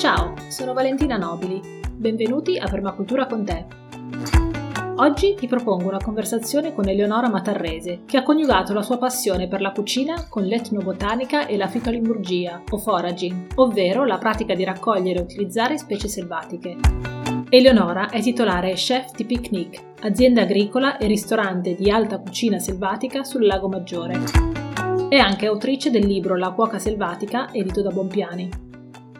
Ciao, 0.00 0.32
sono 0.48 0.72
Valentina 0.72 1.18
Nobili. 1.18 1.60
Benvenuti 1.94 2.56
a 2.56 2.66
Permacultura 2.66 3.26
con 3.26 3.44
te. 3.44 3.66
Oggi 4.96 5.34
ti 5.34 5.46
propongo 5.46 5.88
una 5.88 6.00
conversazione 6.02 6.72
con 6.72 6.88
Eleonora 6.88 7.28
Matarrese, 7.28 8.00
che 8.06 8.16
ha 8.16 8.22
coniugato 8.22 8.72
la 8.72 8.80
sua 8.80 8.96
passione 8.96 9.46
per 9.46 9.60
la 9.60 9.72
cucina 9.72 10.26
con 10.30 10.44
l'etnobotanica 10.44 11.46
e 11.46 11.58
la 11.58 11.68
fitolimurgia, 11.68 12.62
o 12.70 12.78
foraging, 12.78 13.48
ovvero 13.56 14.06
la 14.06 14.16
pratica 14.16 14.54
di 14.54 14.64
raccogliere 14.64 15.18
e 15.18 15.22
utilizzare 15.22 15.76
specie 15.76 16.08
selvatiche. 16.08 16.78
Eleonora 17.50 18.08
è 18.08 18.22
titolare 18.22 18.72
chef 18.72 19.14
di 19.14 19.26
Picnic, 19.26 19.82
azienda 20.00 20.40
agricola 20.40 20.96
e 20.96 21.08
ristorante 21.08 21.74
di 21.74 21.90
alta 21.90 22.20
cucina 22.20 22.58
selvatica 22.58 23.22
sul 23.22 23.44
Lago 23.44 23.68
Maggiore. 23.68 24.18
È 25.10 25.18
anche 25.18 25.44
autrice 25.44 25.90
del 25.90 26.06
libro 26.06 26.38
La 26.38 26.52
cuoca 26.52 26.78
selvatica, 26.78 27.52
edito 27.52 27.82
da 27.82 27.90
Bompiani. 27.90 28.68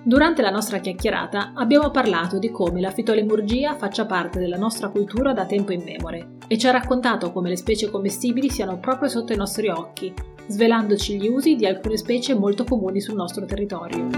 Durante 0.02 0.40
la 0.40 0.48
nostra 0.48 0.78
chiacchierata 0.78 1.52
abbiamo 1.54 1.90
parlato 1.90 2.38
di 2.38 2.50
come 2.50 2.80
la 2.80 2.90
fitolemurgia 2.90 3.74
faccia 3.74 4.06
parte 4.06 4.38
della 4.38 4.56
nostra 4.56 4.88
cultura 4.88 5.34
da 5.34 5.44
tempo 5.44 5.72
immemore 5.72 6.38
e 6.48 6.56
ci 6.56 6.66
ha 6.66 6.70
raccontato 6.70 7.30
come 7.32 7.50
le 7.50 7.56
specie 7.56 7.90
commestibili 7.90 8.48
siano 8.48 8.78
proprio 8.78 9.10
sotto 9.10 9.34
i 9.34 9.36
nostri 9.36 9.68
occhi, 9.68 10.12
svelandoci 10.46 11.20
gli 11.20 11.28
usi 11.28 11.54
di 11.54 11.66
alcune 11.66 11.98
specie 11.98 12.34
molto 12.34 12.64
comuni 12.64 12.98
sul 12.98 13.14
nostro 13.14 13.44
territorio. 13.44 14.08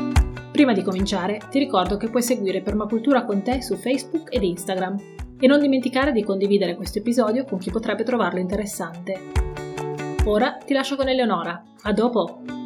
Prima 0.52 0.73
di 0.73 0.82
cominciare, 0.82 1.40
ti 1.50 1.59
ricordo 1.59 1.96
che 1.96 2.09
puoi 2.09 2.23
seguire 2.23 2.62
Permacultura 2.62 3.24
con 3.24 3.42
te 3.42 3.60
su 3.60 3.74
Facebook 3.74 4.32
ed 4.32 4.45
Instagram 4.45 4.96
e 5.40 5.46
non 5.48 5.59
dimenticare 5.59 6.12
di 6.12 6.23
condividere 6.23 6.76
questo 6.76 6.98
episodio 6.98 7.45
con 7.45 7.59
chi 7.59 7.73
potrebbe 7.73 8.04
trovarlo 8.04 8.38
interessante. 8.38 9.20
Ora 10.26 10.59
ti 10.64 10.74
lascio 10.74 10.95
con 10.95 11.09
Eleonora. 11.09 11.60
A 11.82 11.92
dopo! 11.92 12.62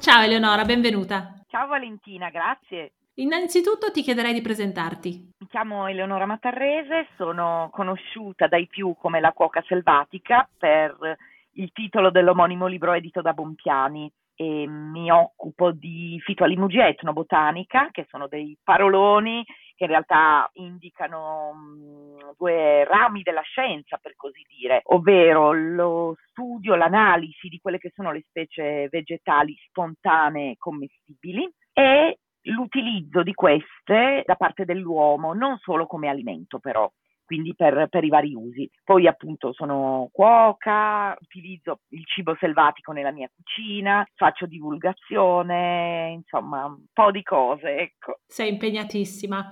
Ciao 0.00 0.22
Eleonora, 0.22 0.64
benvenuta. 0.64 1.34
Ciao 1.48 1.66
Valentina, 1.66 2.30
grazie. 2.30 2.92
Innanzitutto 3.14 3.90
ti 3.90 4.02
chiederei 4.02 4.32
di 4.32 4.40
presentarti. 4.40 5.32
Mi 5.38 5.46
chiamo 5.48 5.88
Eleonora 5.88 6.24
Matarrese, 6.24 7.08
sono 7.16 7.68
conosciuta 7.72 8.46
dai 8.46 8.68
più 8.68 8.94
come 8.96 9.20
la 9.20 9.32
cuoca 9.32 9.62
selvatica 9.66 10.48
per 10.56 11.16
il 11.54 11.72
titolo 11.72 12.10
dell'omonimo 12.10 12.66
libro 12.66 12.92
edito 12.92 13.20
da 13.20 13.32
Bompiani 13.32 14.10
e 14.36 14.66
mi 14.68 15.10
occupo 15.10 15.72
di 15.72 16.20
fitoalimugia 16.24 16.86
etnobotanica, 16.86 17.88
che 17.90 18.06
sono 18.08 18.28
dei 18.28 18.56
paroloni 18.62 19.44
che 19.78 19.84
in 19.84 19.90
realtà 19.90 20.50
indicano 20.54 21.52
mh, 21.52 22.34
due 22.36 22.84
rami 22.84 23.22
della 23.22 23.42
scienza, 23.42 23.96
per 23.98 24.16
così 24.16 24.44
dire, 24.48 24.80
ovvero 24.86 25.52
lo 25.52 26.16
studio, 26.30 26.74
l'analisi 26.74 27.46
di 27.46 27.60
quelle 27.60 27.78
che 27.78 27.92
sono 27.94 28.10
le 28.10 28.24
specie 28.26 28.88
vegetali 28.90 29.56
spontanee 29.68 30.56
commestibili 30.58 31.48
e 31.72 32.18
l'utilizzo 32.48 33.22
di 33.22 33.32
queste 33.34 34.24
da 34.26 34.34
parte 34.34 34.64
dell'uomo, 34.64 35.32
non 35.32 35.56
solo 35.58 35.86
come 35.86 36.08
alimento 36.08 36.58
però, 36.58 36.90
quindi 37.28 37.54
per, 37.54 37.88
per, 37.90 38.04
i 38.04 38.08
vari 38.08 38.32
usi. 38.34 38.68
Poi 38.82 39.06
appunto 39.06 39.52
sono 39.52 40.08
cuoca, 40.10 41.14
utilizzo 41.20 41.80
il 41.88 42.06
cibo 42.06 42.34
selvatico 42.40 42.92
nella 42.92 43.12
mia 43.12 43.28
cucina, 43.28 44.02
faccio 44.14 44.46
divulgazione, 44.46 46.08
insomma 46.14 46.64
un 46.64 46.86
po' 46.90 47.10
di 47.10 47.22
cose, 47.22 47.76
ecco. 47.76 48.20
Sei 48.26 48.50
impegnatissima. 48.50 49.46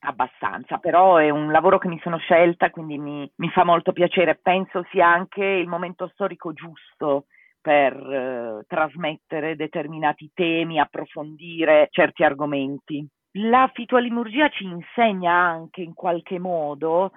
Abbastanza, 0.00 0.78
però 0.78 1.18
è 1.18 1.28
un 1.28 1.52
lavoro 1.52 1.76
che 1.76 1.88
mi 1.88 2.00
sono 2.02 2.16
scelta, 2.16 2.70
quindi 2.70 2.96
mi, 2.96 3.30
mi 3.34 3.50
fa 3.50 3.62
molto 3.62 3.92
piacere. 3.92 4.38
Penso 4.40 4.86
sia 4.90 5.06
anche 5.06 5.44
il 5.44 5.68
momento 5.68 6.08
storico 6.14 6.54
giusto 6.54 7.26
per 7.60 7.92
eh, 7.92 8.64
trasmettere 8.66 9.54
determinati 9.54 10.30
temi, 10.32 10.80
approfondire 10.80 11.88
certi 11.90 12.24
argomenti. 12.24 13.06
La 13.32 13.70
fitoalimurgia 13.72 14.48
ci 14.48 14.64
insegna 14.64 15.32
anche 15.32 15.82
in 15.82 15.92
qualche 15.92 16.38
modo, 16.38 17.12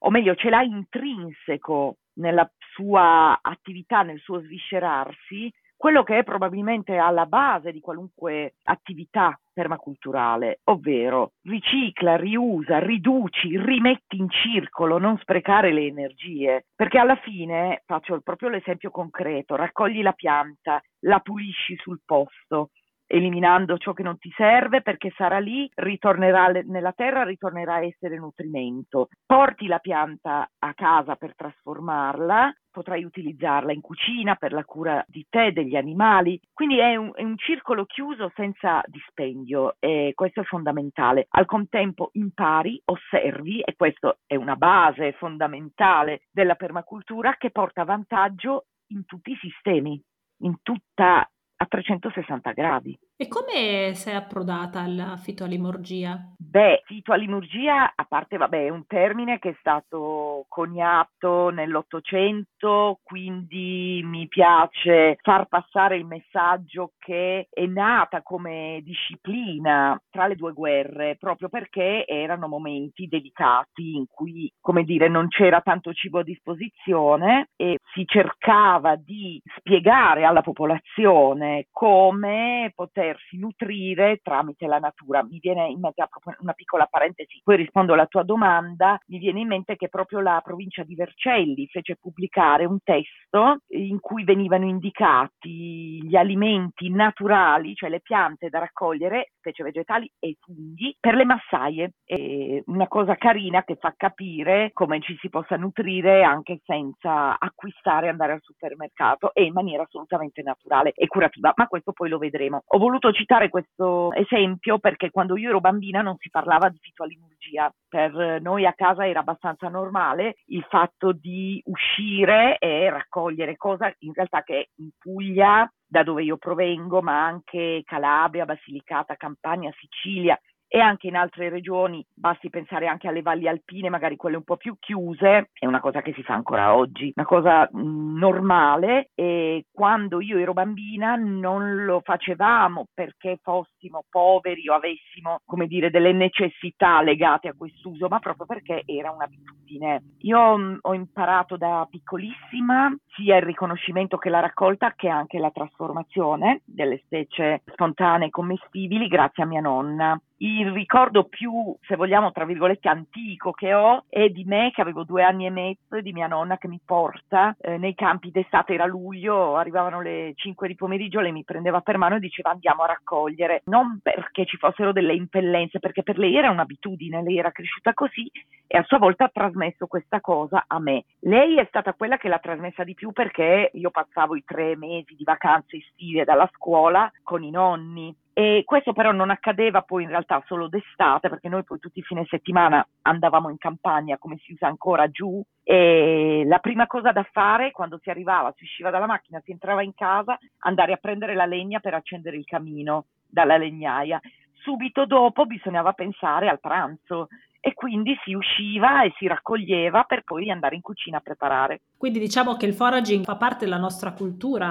o 0.00 0.10
meglio 0.10 0.34
ce 0.36 0.50
l'ha 0.50 0.62
intrinseco 0.62 1.96
nella 2.14 2.48
sua 2.74 3.38
attività, 3.42 4.02
nel 4.02 4.20
suo 4.20 4.40
sviscerarsi, 4.40 5.52
quello 5.78 6.02
che 6.02 6.18
è 6.18 6.24
probabilmente 6.24 6.96
alla 6.96 7.26
base 7.26 7.70
di 7.70 7.80
qualunque 7.80 8.54
attività 8.64 9.38
permaculturale, 9.52 10.60
ovvero 10.64 11.34
ricicla, 11.42 12.16
riusa, 12.16 12.80
riduci, 12.80 13.56
rimetti 13.56 14.16
in 14.16 14.28
circolo, 14.28 14.98
non 14.98 15.18
sprecare 15.18 15.72
le 15.72 15.86
energie, 15.86 16.66
perché 16.74 16.98
alla 16.98 17.16
fine, 17.16 17.82
faccio 17.86 18.20
proprio 18.22 18.48
l'esempio 18.48 18.90
concreto, 18.90 19.54
raccogli 19.54 20.02
la 20.02 20.12
pianta, 20.12 20.82
la 21.00 21.20
pulisci 21.20 21.76
sul 21.76 22.00
posto, 22.04 22.70
eliminando 23.08 23.78
ciò 23.78 23.92
che 23.92 24.02
non 24.02 24.18
ti 24.18 24.30
serve 24.36 24.82
perché 24.82 25.12
sarà 25.16 25.38
lì, 25.38 25.68
ritornerà 25.74 26.48
nella 26.64 26.92
terra, 26.92 27.24
ritornerà 27.24 27.74
a 27.74 27.84
essere 27.84 28.16
nutrimento. 28.16 29.08
Porti 29.26 29.66
la 29.66 29.78
pianta 29.78 30.48
a 30.58 30.74
casa 30.74 31.16
per 31.16 31.34
trasformarla, 31.34 32.52
potrai 32.70 33.02
utilizzarla 33.02 33.72
in 33.72 33.80
cucina 33.80 34.36
per 34.36 34.52
la 34.52 34.64
cura 34.64 35.02
di 35.08 35.26
te, 35.28 35.52
degli 35.52 35.74
animali, 35.74 36.40
quindi 36.52 36.78
è 36.78 36.94
un, 36.94 37.10
è 37.14 37.22
un 37.22 37.36
circolo 37.36 37.86
chiuso 37.86 38.30
senza 38.36 38.82
dispendio 38.86 39.74
e 39.80 40.12
questo 40.14 40.42
è 40.42 40.44
fondamentale. 40.44 41.26
Al 41.30 41.46
contempo 41.46 42.10
impari, 42.12 42.80
osservi 42.84 43.60
e 43.62 43.74
questo 43.74 44.18
è 44.26 44.36
una 44.36 44.54
base 44.54 45.12
fondamentale 45.12 46.20
della 46.30 46.54
permacultura 46.54 47.34
che 47.36 47.50
porta 47.50 47.84
vantaggio 47.84 48.66
in 48.92 49.04
tutti 49.04 49.32
i 49.32 49.38
sistemi, 49.40 50.00
in 50.42 50.56
tutta 50.62 51.28
a 51.58 51.66
360 51.66 52.52
gradi. 52.54 52.98
E 53.20 53.26
come 53.26 53.94
sei 53.96 54.14
approdata 54.14 54.78
alla 54.78 55.16
fitoalimurgia? 55.16 56.34
Beh, 56.36 56.82
fitoalimurgia, 56.84 57.92
a 57.96 58.04
parte, 58.04 58.36
vabbè, 58.36 58.66
è 58.66 58.68
un 58.68 58.86
termine 58.86 59.40
che 59.40 59.50
è 59.50 59.56
stato 59.58 60.44
coniato 60.46 61.50
nell'Ottocento, 61.50 63.00
quindi 63.02 64.00
mi 64.04 64.28
piace 64.28 65.18
far 65.20 65.46
passare 65.46 65.96
il 65.96 66.06
messaggio 66.06 66.92
che 66.96 67.48
è 67.50 67.66
nata 67.66 68.22
come 68.22 68.80
disciplina 68.84 70.00
tra 70.08 70.28
le 70.28 70.36
due 70.36 70.52
guerre, 70.52 71.16
proprio 71.18 71.48
perché 71.48 72.06
erano 72.06 72.46
momenti 72.46 73.08
delicati 73.08 73.96
in 73.96 74.06
cui, 74.08 74.50
come 74.60 74.84
dire, 74.84 75.08
non 75.08 75.26
c'era 75.26 75.60
tanto 75.60 75.92
cibo 75.92 76.20
a 76.20 76.24
disposizione 76.24 77.48
e 77.56 77.78
si 77.92 78.04
cercava 78.06 78.94
di 78.94 79.42
spiegare 79.58 80.24
alla 80.24 80.42
popolazione 80.42 81.66
come 81.72 82.70
poter 82.76 83.07
potersi 83.08 83.38
nutrire 83.38 84.20
tramite 84.22 84.66
la 84.66 84.78
natura. 84.78 85.22
Mi 85.22 85.38
viene 85.38 85.68
in 85.68 85.80
mente 85.80 86.06
una 86.40 86.52
piccola 86.52 86.86
parentesi, 86.86 87.40
poi 87.42 87.56
rispondo 87.56 87.94
alla 87.94 88.06
tua 88.06 88.22
domanda, 88.22 88.98
mi 89.06 89.18
viene 89.18 89.40
in 89.40 89.48
mente 89.48 89.76
che 89.76 89.88
proprio 89.88 90.20
la 90.20 90.40
provincia 90.44 90.82
di 90.82 90.94
Vercelli 90.94 91.66
fece 91.66 91.96
pubblicare 91.96 92.64
un 92.64 92.78
testo 92.82 93.58
in 93.68 93.98
cui 94.00 94.24
venivano 94.24 94.66
indicati 94.66 96.02
gli 96.02 96.16
alimenti 96.16 96.90
naturali, 96.90 97.74
cioè 97.74 97.88
le 97.88 98.00
piante 98.00 98.48
da 98.48 98.58
raccogliere, 98.58 99.32
specie 99.38 99.62
vegetali 99.62 100.10
e 100.18 100.36
funghi, 100.40 100.96
per 101.00 101.14
le 101.14 101.24
massaie. 101.24 101.92
È 102.04 102.62
una 102.66 102.88
cosa 102.88 103.16
carina 103.16 103.62
che 103.64 103.76
fa 103.76 103.94
capire 103.96 104.70
come 104.72 105.00
ci 105.00 105.16
si 105.20 105.28
possa 105.28 105.56
nutrire 105.56 106.22
anche 106.22 106.60
senza 106.64 107.38
acquistare 107.38 108.08
andare 108.08 108.32
al 108.32 108.42
supermercato 108.42 109.32
e 109.32 109.44
in 109.44 109.52
maniera 109.52 109.84
assolutamente 109.84 110.42
naturale 110.42 110.92
e 110.94 111.06
curativa, 111.06 111.52
ma 111.54 111.66
questo 111.66 111.92
poi 111.92 112.08
lo 112.08 112.18
vedremo. 112.18 112.62
Ho 112.66 112.78
voluto 112.78 112.97
voluto 112.98 113.12
citare 113.12 113.48
questo 113.48 114.12
esempio 114.12 114.78
perché 114.78 115.10
quando 115.10 115.36
io 115.36 115.48
ero 115.48 115.60
bambina 115.60 116.02
non 116.02 116.16
si 116.18 116.28
parlava 116.28 116.68
di 116.68 116.78
fitoalimurgia. 116.80 117.72
Per 117.88 118.40
noi 118.42 118.66
a 118.66 118.74
casa 118.74 119.06
era 119.06 119.20
abbastanza 119.20 119.68
normale 119.68 120.36
il 120.46 120.64
fatto 120.68 121.12
di 121.12 121.62
uscire 121.66 122.58
e 122.58 122.90
raccogliere 122.90 123.56
cosa 123.56 123.92
in 124.00 124.12
realtà 124.12 124.42
che 124.42 124.70
in 124.76 124.90
Puglia 124.98 125.70
da 125.90 126.02
dove 126.02 126.22
io 126.22 126.36
provengo, 126.36 127.00
ma 127.00 127.24
anche 127.24 127.82
Calabria, 127.84 128.44
Basilicata, 128.44 129.16
Campania, 129.16 129.72
Sicilia 129.78 130.38
e 130.68 130.80
anche 130.80 131.06
in 131.06 131.16
altre 131.16 131.48
regioni, 131.48 132.04
basti 132.14 132.50
pensare 132.50 132.86
anche 132.86 133.08
alle 133.08 133.22
valli 133.22 133.48
alpine, 133.48 133.88
magari 133.88 134.16
quelle 134.16 134.36
un 134.36 134.44
po' 134.44 134.58
più 134.58 134.76
chiuse, 134.78 135.50
è 135.54 135.64
una 135.64 135.80
cosa 135.80 136.02
che 136.02 136.12
si 136.12 136.22
fa 136.22 136.34
ancora 136.34 136.74
oggi, 136.74 137.10
una 137.16 137.26
cosa 137.26 137.68
mm, 137.74 138.18
normale 138.18 139.10
e 139.14 139.64
quando 139.72 140.20
io 140.20 140.36
ero 140.38 140.52
bambina 140.52 141.16
non 141.16 141.84
lo 141.84 142.00
facevamo 142.04 142.86
perché 142.92 143.38
fossimo 143.42 144.04
poveri 144.10 144.68
o 144.68 144.74
avessimo, 144.74 145.40
come 145.46 145.66
dire, 145.66 145.90
delle 145.90 146.12
necessità 146.12 147.00
legate 147.00 147.48
a 147.48 147.54
quest'uso, 147.56 148.08
ma 148.08 148.18
proprio 148.18 148.44
perché 148.44 148.82
era 148.84 149.10
un'abitudine. 149.10 150.02
Io 150.18 150.58
mm, 150.58 150.76
ho 150.82 150.92
imparato 150.92 151.56
da 151.56 151.86
piccolissima 151.88 152.94
sia 153.16 153.36
il 153.36 153.42
riconoscimento 153.42 154.18
che 154.18 154.28
la 154.28 154.40
raccolta 154.40 154.92
che 154.94 155.08
anche 155.08 155.38
la 155.38 155.50
trasformazione 155.50 156.60
delle 156.66 157.00
specie 157.04 157.62
spontanee 157.72 158.28
commestibili 158.28 159.08
grazie 159.08 159.44
a 159.44 159.46
mia 159.46 159.60
nonna 159.60 160.20
il 160.38 160.70
ricordo 160.70 161.24
più, 161.24 161.74
se 161.82 161.96
vogliamo, 161.96 162.30
tra 162.32 162.44
virgolette, 162.44 162.88
antico 162.88 163.52
che 163.52 163.74
ho 163.74 164.04
è 164.08 164.28
di 164.28 164.44
me 164.44 164.70
che 164.72 164.80
avevo 164.80 165.04
due 165.04 165.22
anni 165.22 165.46
e 165.46 165.50
mezzo 165.50 165.96
e 165.96 166.02
di 166.02 166.12
mia 166.12 166.26
nonna 166.26 166.58
che 166.58 166.68
mi 166.68 166.80
porta 166.84 167.56
eh, 167.60 167.76
nei 167.76 167.94
campi 167.94 168.30
d'estate, 168.30 168.74
era 168.74 168.86
luglio, 168.86 169.56
arrivavano 169.56 170.00
le 170.00 170.32
5 170.36 170.68
di 170.68 170.74
pomeriggio, 170.74 171.20
lei 171.20 171.32
mi 171.32 171.44
prendeva 171.44 171.80
per 171.80 171.98
mano 171.98 172.16
e 172.16 172.20
diceva 172.20 172.50
andiamo 172.50 172.82
a 172.82 172.88
raccogliere, 172.88 173.62
non 173.64 173.98
perché 174.02 174.44
ci 174.44 174.56
fossero 174.56 174.92
delle 174.92 175.14
impellenze, 175.14 175.80
perché 175.80 176.02
per 176.02 176.18
lei 176.18 176.36
era 176.36 176.50
un'abitudine, 176.50 177.22
lei 177.22 177.38
era 177.38 177.50
cresciuta 177.50 177.92
così 177.94 178.30
e 178.66 178.76
a 178.76 178.84
sua 178.84 178.98
volta 178.98 179.24
ha 179.24 179.30
trasmesso 179.32 179.86
questa 179.86 180.20
cosa 180.20 180.64
a 180.66 180.78
me. 180.78 181.04
Lei 181.20 181.56
è 181.56 181.64
stata 181.68 181.94
quella 181.94 182.16
che 182.16 182.28
l'ha 182.28 182.38
trasmessa 182.38 182.84
di 182.84 182.94
più 182.94 183.12
perché 183.12 183.70
io 183.72 183.90
passavo 183.90 184.36
i 184.36 184.44
tre 184.44 184.76
mesi 184.76 185.14
di 185.16 185.24
vacanze 185.24 185.78
estive 185.78 186.24
dalla 186.24 186.48
scuola 186.54 187.10
con 187.22 187.42
i 187.42 187.50
nonni 187.50 188.14
e 188.38 188.62
questo 188.64 188.92
però 188.92 189.10
non 189.10 189.30
accadeva 189.30 189.82
poi 189.82 190.04
in 190.04 190.10
realtà 190.10 190.40
solo 190.46 190.68
d'estate, 190.68 191.28
perché 191.28 191.48
noi 191.48 191.64
poi 191.64 191.80
tutti 191.80 191.98
i 191.98 192.04
fine 192.04 192.24
settimana 192.28 192.86
andavamo 193.02 193.50
in 193.50 193.58
campagna, 193.58 194.16
come 194.16 194.38
si 194.38 194.52
usa 194.52 194.68
ancora 194.68 195.10
giù, 195.10 195.42
e 195.64 196.44
la 196.46 196.60
prima 196.60 196.86
cosa 196.86 197.10
da 197.10 197.26
fare 197.32 197.72
quando 197.72 197.98
si 198.00 198.10
arrivava, 198.10 198.54
si 198.56 198.62
usciva 198.62 198.90
dalla 198.90 199.06
macchina, 199.06 199.42
si 199.44 199.50
entrava 199.50 199.82
in 199.82 199.92
casa, 199.92 200.38
andare 200.58 200.92
a 200.92 200.98
prendere 200.98 201.34
la 201.34 201.46
legna 201.46 201.80
per 201.80 201.94
accendere 201.94 202.36
il 202.36 202.44
camino 202.44 203.06
dalla 203.26 203.56
legnaia. 203.56 204.20
Subito 204.62 205.04
dopo 205.04 205.44
bisognava 205.44 205.92
pensare 205.92 206.48
al 206.48 206.60
pranzo 206.60 207.26
e 207.58 207.74
quindi 207.74 208.16
si 208.22 208.34
usciva 208.34 209.02
e 209.02 209.12
si 209.18 209.26
raccoglieva 209.26 210.04
per 210.04 210.22
poi 210.22 210.48
andare 210.48 210.76
in 210.76 210.80
cucina 210.80 211.16
a 211.16 211.22
preparare. 211.22 211.80
Quindi 211.96 212.20
diciamo 212.20 212.54
che 212.54 212.66
il 212.66 212.74
foraging 212.74 213.24
fa 213.24 213.34
parte 213.34 213.64
della 213.64 213.78
nostra 213.78 214.12
cultura, 214.12 214.70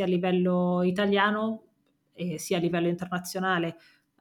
a 0.00 0.04
livello 0.04 0.82
italiano 0.82 1.62
eh, 2.18 2.38
sia 2.38 2.58
a 2.58 2.60
livello 2.60 2.88
internazionale. 2.88 3.76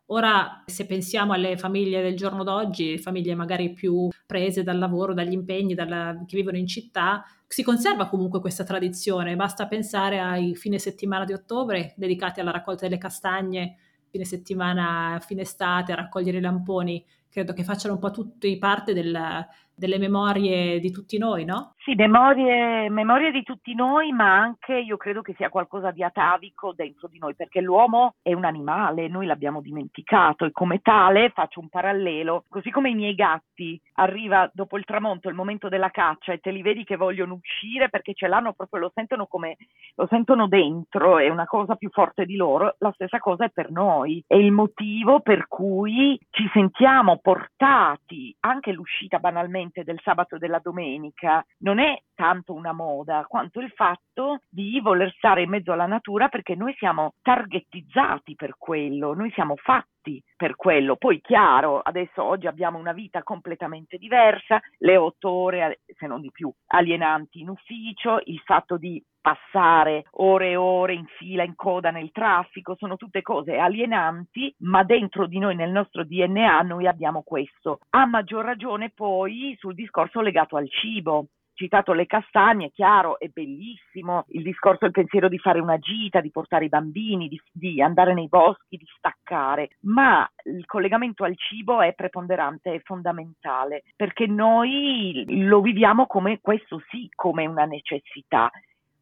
Ora, 0.09 0.63
se 0.65 0.85
pensiamo 0.85 1.33
alle 1.33 1.57
famiglie 1.57 2.01
del 2.01 2.15
giorno 2.15 2.44
d'oggi, 2.45 2.97
famiglie 2.97 3.35
magari 3.35 3.73
più 3.73 4.07
prese 4.25 4.63
dal 4.63 4.77
lavoro, 4.77 5.13
dagli 5.13 5.33
impegni, 5.33 5.73
dalla, 5.73 6.23
che 6.25 6.38
vivono 6.38 6.55
in 6.55 6.67
città, 6.67 7.25
si 7.45 7.61
conserva 7.61 8.07
comunque 8.07 8.39
questa 8.39 8.63
tradizione. 8.63 9.35
Basta 9.35 9.67
pensare 9.67 10.19
ai 10.19 10.55
fine 10.55 10.79
settimana 10.79 11.25
di 11.25 11.33
ottobre 11.33 11.94
dedicati 11.97 12.39
alla 12.39 12.51
raccolta 12.51 12.88
delle 12.88 12.97
castagne, 12.97 13.75
fine 14.09 14.23
settimana, 14.23 15.21
fine 15.25 15.41
estate, 15.41 15.91
a 15.91 15.95
raccogliere 15.95 16.38
i 16.38 16.41
lamponi. 16.41 17.03
Credo 17.29 17.53
che 17.53 17.63
facciano 17.63 17.95
un 17.95 18.00
po' 18.00 18.12
tutti 18.12 18.57
parte 18.57 18.94
del, 18.94 19.45
delle 19.77 20.00
memorie 20.00 20.79
di 20.79 20.89
tutti 20.91 21.19
noi, 21.19 21.45
no? 21.45 21.75
Sì, 21.77 21.94
memorie, 21.94 22.89
memorie, 22.89 23.31
di 23.31 23.44
tutti 23.44 23.75
noi, 23.75 24.12
ma 24.12 24.35
anche 24.35 24.75
io 24.75 24.97
credo 24.97 25.21
che 25.21 25.35
sia 25.38 25.50
qualcosa 25.50 25.91
di 25.91 26.03
atavico 26.03 26.74
dentro 26.74 27.07
di 27.07 27.19
noi, 27.19 27.35
perché 27.35 27.62
l'uomo 27.62 28.15
è 28.24 28.33
un 28.33 28.44
animale, 28.44 29.07
noi 29.07 29.27
l'abbiamo 29.27 29.62
dimenticato 29.62 30.45
e 30.45 30.51
come 30.51 30.79
tale 30.81 31.29
faccio 31.29 31.59
un 31.59 31.69
parallelo, 31.69 32.44
così 32.50 32.71
come 32.71 32.89
i 32.89 32.95
miei 32.95 33.13
gatti 33.13 33.80
arriva 33.94 34.50
dopo 34.51 34.77
il 34.77 34.83
tramonto 34.83 35.30
il 35.30 35.35
momento 35.35 35.69
della 35.69 35.91
caccia 35.91 36.33
e 36.33 36.39
te 36.39 36.51
li 36.51 36.62
vedi 36.62 36.83
che 36.83 36.97
vogliono 36.97 37.35
uscire 37.35 37.89
perché 37.89 38.13
ce 38.13 38.27
l'hanno 38.27 38.53
proprio, 38.53 38.81
lo 38.81 38.91
sentono 38.94 39.27
come 39.27 39.57
lo 39.95 40.07
sentono 40.09 40.47
dentro, 40.47 41.19
è 41.19 41.30
una 41.30 41.45
cosa 41.45 41.75
più 41.75 41.89
forte 41.91 42.25
di 42.25 42.35
loro, 42.35 42.75
la 42.80 42.91
stessa 42.94 43.19
cosa 43.19 43.45
è 43.45 43.50
per 43.50 43.71
noi, 43.71 44.23
è 44.25 44.35
il 44.35 44.51
motivo 44.51 45.19
per 45.21 45.47
cui 45.47 46.19
ci 46.31 46.50
sentiamo 46.51 47.17
portati 47.18 48.36
anche 48.42 48.72
l'uscita 48.72 49.19
banalmente 49.19 49.84
del 49.84 50.00
sabato 50.04 50.36
e 50.36 50.40
della 50.40 50.60
domenica 50.60 51.44
non 51.60 51.80
è 51.80 52.00
tanto 52.18 52.54
una 52.54 52.74
moda 52.74 53.25
quanto 53.28 53.60
il 53.60 53.69
fatto 53.69 54.42
di 54.50 54.80
voler 54.81 55.14
stare 55.18 55.44
in 55.44 55.50
mezzo 55.50 55.72
alla 55.72 55.86
natura 55.86 56.30
perché 56.30 56.56
noi 56.56 56.74
siamo 56.80 57.14
targettizzati 57.22 58.34
per 58.34 58.56
quello, 58.58 59.14
noi 59.14 59.31
siamo 59.31 59.56
fatti 59.56 60.22
per 60.36 60.56
quello. 60.56 60.96
Poi 60.96 61.22
chiaro, 61.22 61.80
adesso 61.80 62.24
oggi 62.24 62.48
abbiamo 62.48 62.80
una 62.80 62.94
vita 62.94 63.22
completamente 63.22 63.98
diversa, 63.98 64.60
le 64.80 64.98
otto 64.98 65.30
ore, 65.30 65.81
se 65.86 66.08
non 66.08 66.22
di 66.22 66.31
più, 66.31 66.52
alienanti 66.68 67.42
in 67.42 67.50
ufficio, 67.50 68.19
il 68.24 68.42
fatto 68.44 68.78
di 68.78 69.02
passare 69.28 70.06
ore 70.12 70.52
e 70.52 70.56
ore 70.56 70.94
in 70.94 71.06
fila, 71.18 71.44
in 71.44 71.56
coda 71.56 71.92
nel 71.92 72.12
traffico, 72.12 72.75
sono 72.78 72.96
tutte 72.96 73.22
cose 73.22 73.58
alienanti, 73.58 74.54
ma 74.60 74.84
dentro 74.84 75.28
di 75.28 75.38
noi, 75.38 75.56
nel 75.56 75.72
nostro 75.72 76.06
DNA, 76.06 76.62
noi 76.62 76.88
abbiamo 76.88 77.24
questo. 77.24 77.80
A 77.90 78.06
maggior 78.06 78.46
ragione 78.46 78.90
poi 78.90 79.56
sul 79.60 79.74
discorso 79.75 80.22
legato 80.22 80.56
al 80.56 80.69
cibo 80.69 81.28
citato 81.57 81.92
le 81.92 82.06
castagne, 82.06 82.71
chiaro, 82.71 83.19
è 83.19 83.27
bellissimo 83.27 84.25
il 84.30 84.44
discorso, 84.44 84.86
il 84.86 84.92
pensiero 84.92 85.27
di 85.27 85.39
fare 85.39 85.59
una 85.59 85.80
gita, 85.80 86.21
di 86.21 86.30
portare 86.30 86.65
i 86.65 86.69
bambini, 86.69 87.27
di, 87.27 87.42
di, 87.51 87.81
andare 87.81 88.13
nei 88.13 88.27
boschi, 88.27 88.77
di 88.77 88.86
staccare, 88.95 89.69
ma 89.81 90.30
il 90.45 90.65
collegamento 90.65 91.24
al 91.24 91.36
cibo 91.36 91.81
è 91.81 91.94
preponderante, 91.94 92.75
è 92.75 92.81
fondamentale, 92.83 93.83
perché 93.95 94.27
noi 94.27 95.25
lo 95.27 95.59
viviamo 95.62 96.06
come 96.06 96.39
questo 96.42 96.81
sì, 96.89 97.09
come 97.13 97.48
una 97.48 97.65
necessità. 97.65 98.50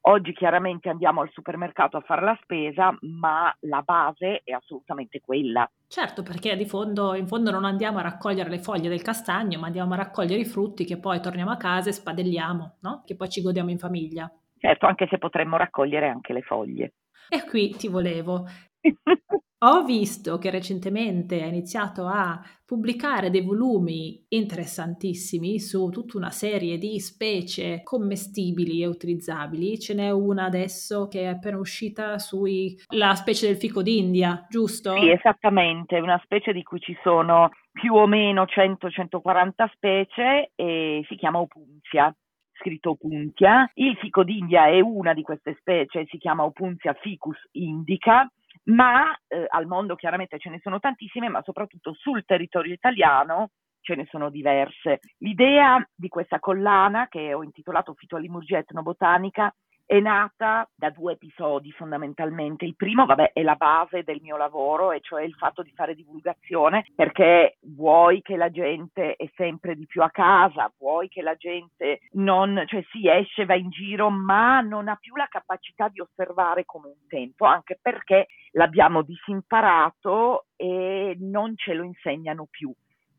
Oggi 0.07 0.33
chiaramente 0.33 0.87
andiamo 0.87 1.21
al 1.21 1.31
supermercato 1.31 1.97
a 1.97 2.01
fare 2.01 2.23
la 2.23 2.37
spesa, 2.43 2.95
ma 3.01 3.51
la 3.61 3.81
base 3.81 4.41
è 4.43 4.51
assolutamente 4.51 5.19
quella. 5.19 5.67
Certo, 5.87 6.21
perché 6.21 6.55
di 6.55 6.67
fondo, 6.67 7.15
in 7.15 7.25
fondo 7.25 7.49
non 7.49 7.65
andiamo 7.65 7.97
a 7.97 8.03
raccogliere 8.03 8.51
le 8.51 8.59
foglie 8.59 8.87
del 8.87 9.01
castagno, 9.01 9.57
ma 9.57 9.65
andiamo 9.65 9.93
a 9.93 9.97
raccogliere 9.97 10.41
i 10.41 10.45
frutti 10.45 10.85
che 10.85 10.99
poi 10.99 11.19
torniamo 11.19 11.49
a 11.49 11.57
casa 11.57 11.89
e 11.89 11.93
spadelliamo, 11.93 12.77
no? 12.81 13.01
Che 13.03 13.15
poi 13.15 13.29
ci 13.29 13.41
godiamo 13.41 13.71
in 13.71 13.79
famiglia. 13.79 14.31
Certo, 14.59 14.85
anche 14.85 15.07
se 15.09 15.17
potremmo 15.17 15.57
raccogliere 15.57 16.07
anche 16.07 16.33
le 16.33 16.41
foglie. 16.43 16.93
E 17.27 17.43
qui 17.43 17.71
ti 17.71 17.87
volevo. 17.87 18.45
Ho 19.59 19.83
visto 19.83 20.37
che 20.37 20.49
recentemente 20.49 21.41
ha 21.41 21.45
iniziato 21.45 22.07
a 22.07 22.39
pubblicare 22.65 23.29
dei 23.29 23.41
volumi 23.41 24.25
interessantissimi 24.27 25.59
su 25.59 25.89
tutta 25.89 26.17
una 26.17 26.29
serie 26.29 26.77
di 26.77 26.99
specie 26.99 27.81
commestibili 27.81 28.81
e 28.81 28.87
utilizzabili. 28.87 29.79
Ce 29.79 29.93
n'è 29.93 30.11
una 30.11 30.43
adesso 30.43 31.07
che 31.07 31.21
è 31.21 31.25
appena 31.27 31.57
uscita 31.57 32.19
sulla 32.19 33.15
specie 33.15 33.47
del 33.47 33.55
fico 33.55 33.81
d'India, 33.81 34.45
giusto? 34.49 34.93
Sì, 34.97 35.09
esattamente, 35.09 35.99
una 35.99 36.19
specie 36.23 36.51
di 36.51 36.61
cui 36.61 36.81
ci 36.81 36.95
sono 37.01 37.49
più 37.71 37.93
o 37.93 38.07
meno 38.07 38.43
100-140 38.43 39.69
specie 39.73 40.51
e 40.53 41.03
si 41.07 41.15
chiama 41.15 41.39
Opuntia 41.39 42.13
scritto 42.57 42.91
Opuntia. 42.91 43.69
Il 43.73 43.95
fico 43.97 44.23
d'India 44.23 44.67
è 44.67 44.79
una 44.79 45.13
di 45.13 45.21
queste 45.23 45.55
specie, 45.59 46.05
si 46.09 46.17
chiama 46.17 46.43
Opuntia 46.43 46.93
ficus 46.93 47.37
indica 47.51 48.29
ma 48.65 49.15
eh, 49.27 49.45
al 49.47 49.67
mondo 49.67 49.95
chiaramente 49.95 50.39
ce 50.39 50.49
ne 50.49 50.59
sono 50.61 50.79
tantissime, 50.79 51.29
ma 51.29 51.41
soprattutto 51.43 51.93
sul 51.93 52.25
territorio 52.25 52.73
italiano 52.73 53.49
ce 53.81 53.95
ne 53.95 54.07
sono 54.09 54.29
diverse. 54.29 54.99
L'idea 55.19 55.87
di 55.93 56.07
questa 56.07 56.39
collana, 56.39 57.07
che 57.07 57.33
ho 57.33 57.43
intitolato 57.43 57.93
Fitolimurgia 57.93 58.57
etnobotanica, 58.57 59.53
è 59.85 59.99
nata 59.99 60.67
da 60.75 60.89
due 60.89 61.13
episodi 61.13 61.71
fondamentalmente. 61.71 62.65
Il 62.65 62.75
primo, 62.75 63.05
vabbè, 63.05 63.31
è 63.33 63.43
la 63.43 63.55
base 63.55 64.03
del 64.03 64.19
mio 64.21 64.37
lavoro, 64.37 64.91
e 64.91 64.99
cioè 65.01 65.23
il 65.23 65.35
fatto 65.35 65.61
di 65.61 65.71
fare 65.75 65.95
divulgazione, 65.95 66.85
perché 66.95 67.57
vuoi 67.61 68.21
che 68.21 68.35
la 68.35 68.49
gente 68.49 69.15
è 69.15 69.29
sempre 69.35 69.75
di 69.75 69.85
più 69.85 70.01
a 70.01 70.09
casa, 70.09 70.71
vuoi 70.77 71.07
che 71.07 71.21
la 71.21 71.35
gente 71.35 71.99
non, 72.13 72.63
cioè 72.65 72.83
si 72.91 73.07
esce, 73.07 73.45
va 73.45 73.55
in 73.55 73.69
giro, 73.69 74.09
ma 74.09 74.61
non 74.61 74.87
ha 74.87 74.95
più 74.95 75.15
la 75.15 75.27
capacità 75.29 75.87
di 75.89 75.99
osservare 75.99 76.65
come 76.65 76.87
un 76.87 77.07
tempo, 77.07 77.45
anche 77.45 77.77
perché 77.81 78.27
l'abbiamo 78.51 79.01
disimparato 79.03 80.45
e 80.55 81.15
non 81.19 81.53
ce 81.55 81.73
lo 81.73 81.83
insegnano 81.83 82.47
più. 82.49 82.73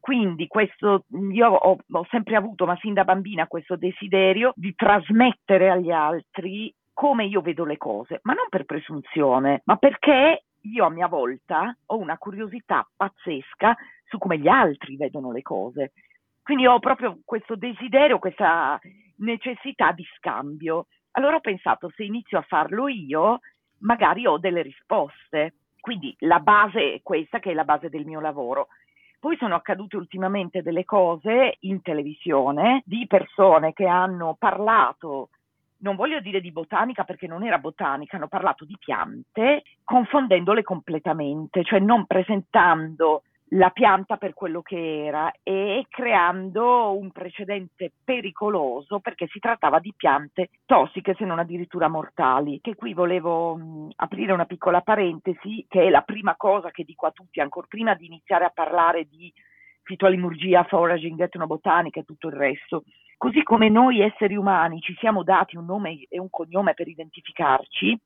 Quindi 0.07 0.47
questo, 0.47 1.05
io 1.33 1.49
ho, 1.49 1.79
ho 1.91 2.07
sempre 2.11 2.37
avuto, 2.37 2.65
ma 2.65 2.77
sin 2.77 2.95
da 2.95 3.03
bambina, 3.03 3.49
questo 3.49 3.75
desiderio 3.75 4.53
di 4.55 4.73
trasmettere 4.77 5.69
agli 5.69 5.91
altri 5.91 6.73
come 6.93 7.25
io 7.25 7.41
vedo 7.41 7.65
le 7.65 7.77
cose, 7.77 8.21
ma 8.23 8.33
non 8.33 8.47
per 8.49 8.67
presunzione, 8.67 9.63
ma 9.65 9.75
perché 9.75 10.45
io 10.61 10.85
a 10.85 10.91
mia 10.91 11.09
volta 11.09 11.77
ho 11.87 11.97
una 11.97 12.19
curiosità 12.19 12.89
pazzesca 12.95 13.75
su 14.05 14.19
come 14.19 14.39
gli 14.39 14.47
altri 14.47 14.97
vedono 14.97 15.33
le 15.33 15.43
cose. 15.43 15.91
Quindi 16.41 16.69
ho 16.69 16.79
proprio 16.79 17.19
questo 17.25 17.57
desiderio, 17.57 18.21
questa 18.21 18.79
necessità 19.17 19.91
di 19.91 20.07
scambio. 20.19 20.87
Allora 21.11 21.35
ho 21.35 21.41
pensato, 21.41 21.91
se 21.97 22.05
inizio 22.05 22.39
a 22.39 22.47
farlo 22.47 22.87
io, 22.87 23.41
magari 23.79 24.25
ho 24.25 24.39
delle 24.39 24.63
risposte. 24.63 25.55
Quindi 25.81 26.15
la 26.21 26.39
base 26.39 26.93
è 26.93 27.01
questa, 27.03 27.41
che 27.41 27.51
è 27.51 27.55
la 27.55 27.65
base 27.65 27.89
del 27.89 28.07
mio 28.07 28.21
lavoro. 28.21 28.69
Poi 29.27 29.37
sono 29.39 29.57
accadute 29.57 29.97
ultimamente 29.97 30.63
delle 30.63 30.85
cose 30.85 31.57
in 31.63 31.83
televisione 31.83 32.83
di 32.85 33.09
persone 33.09 33.73
che 33.73 33.85
hanno 33.85 34.37
parlato 34.39 35.31
non 35.79 35.97
voglio 35.97 36.21
dire 36.21 36.41
di 36.41 36.53
botanica 36.53 37.03
perché 37.03 37.27
non 37.27 37.43
era 37.43 37.59
botanica, 37.59 38.17
hanno 38.17 38.29
parlato 38.29 38.65
di 38.65 38.77
piante 38.79 39.65
confondendole 39.83 40.63
completamente, 40.63 41.65
cioè 41.65 41.81
non 41.81 42.07
presentando 42.07 43.25
la 43.51 43.71
pianta 43.71 44.17
per 44.17 44.35
quello 44.35 44.61
che 44.61 45.05
era 45.05 45.33
e 45.43 45.87
creando 45.89 46.97
un 46.99 47.13
precedente 47.13 47.93
pericoloso 48.03 48.99
perché 48.99 49.29
si 49.29 49.39
trattava 49.39 49.79
di 49.79 49.93
piante 49.97 50.51
tossiche 50.65 51.15
se 51.15 51.25
non 51.25 51.39
addirittura 51.39 51.89
mortali. 51.89 52.61
Che 52.61 52.75
qui 52.75 52.93
volevo 52.93 53.55
mh, 53.55 53.91
aprire 53.97 54.33
una 54.33 54.47
piccola 54.47 54.81
parentesi 54.81 55.65
che 55.69 55.83
è 55.83 55.91
la 55.91 56.03
prima 56.03 56.35
cosa 56.35 56.71
che 56.71 56.83
dico 56.83 57.07
a 57.07 57.13
tutti 57.13 57.41
ancora 57.41 57.67
prima 57.69 57.95
di 57.95 58.07
iniziare 58.07 58.45
a 58.45 58.53
parlare 58.53 59.05
di 59.05 59.33
fitolimurgia, 59.83 60.65
foraging, 60.65 61.21
etnobotanica 61.21 62.01
e 62.01 62.05
tutto 62.05 62.27
il 62.27 62.35
resto. 62.35 62.83
Così 63.17 63.45
come 63.45 63.69
noi 63.69 64.01
esseri 64.01 64.37
umani 64.37 64.81
ci 64.81 64.95
siamo 64.99 65.23
dati 65.23 65.57
un 65.57 65.65
nome 65.65 66.07
e 66.09 66.19
un 66.19 66.29
cognome 66.29 66.75
per 66.75 66.89
identificarci, 66.89 67.97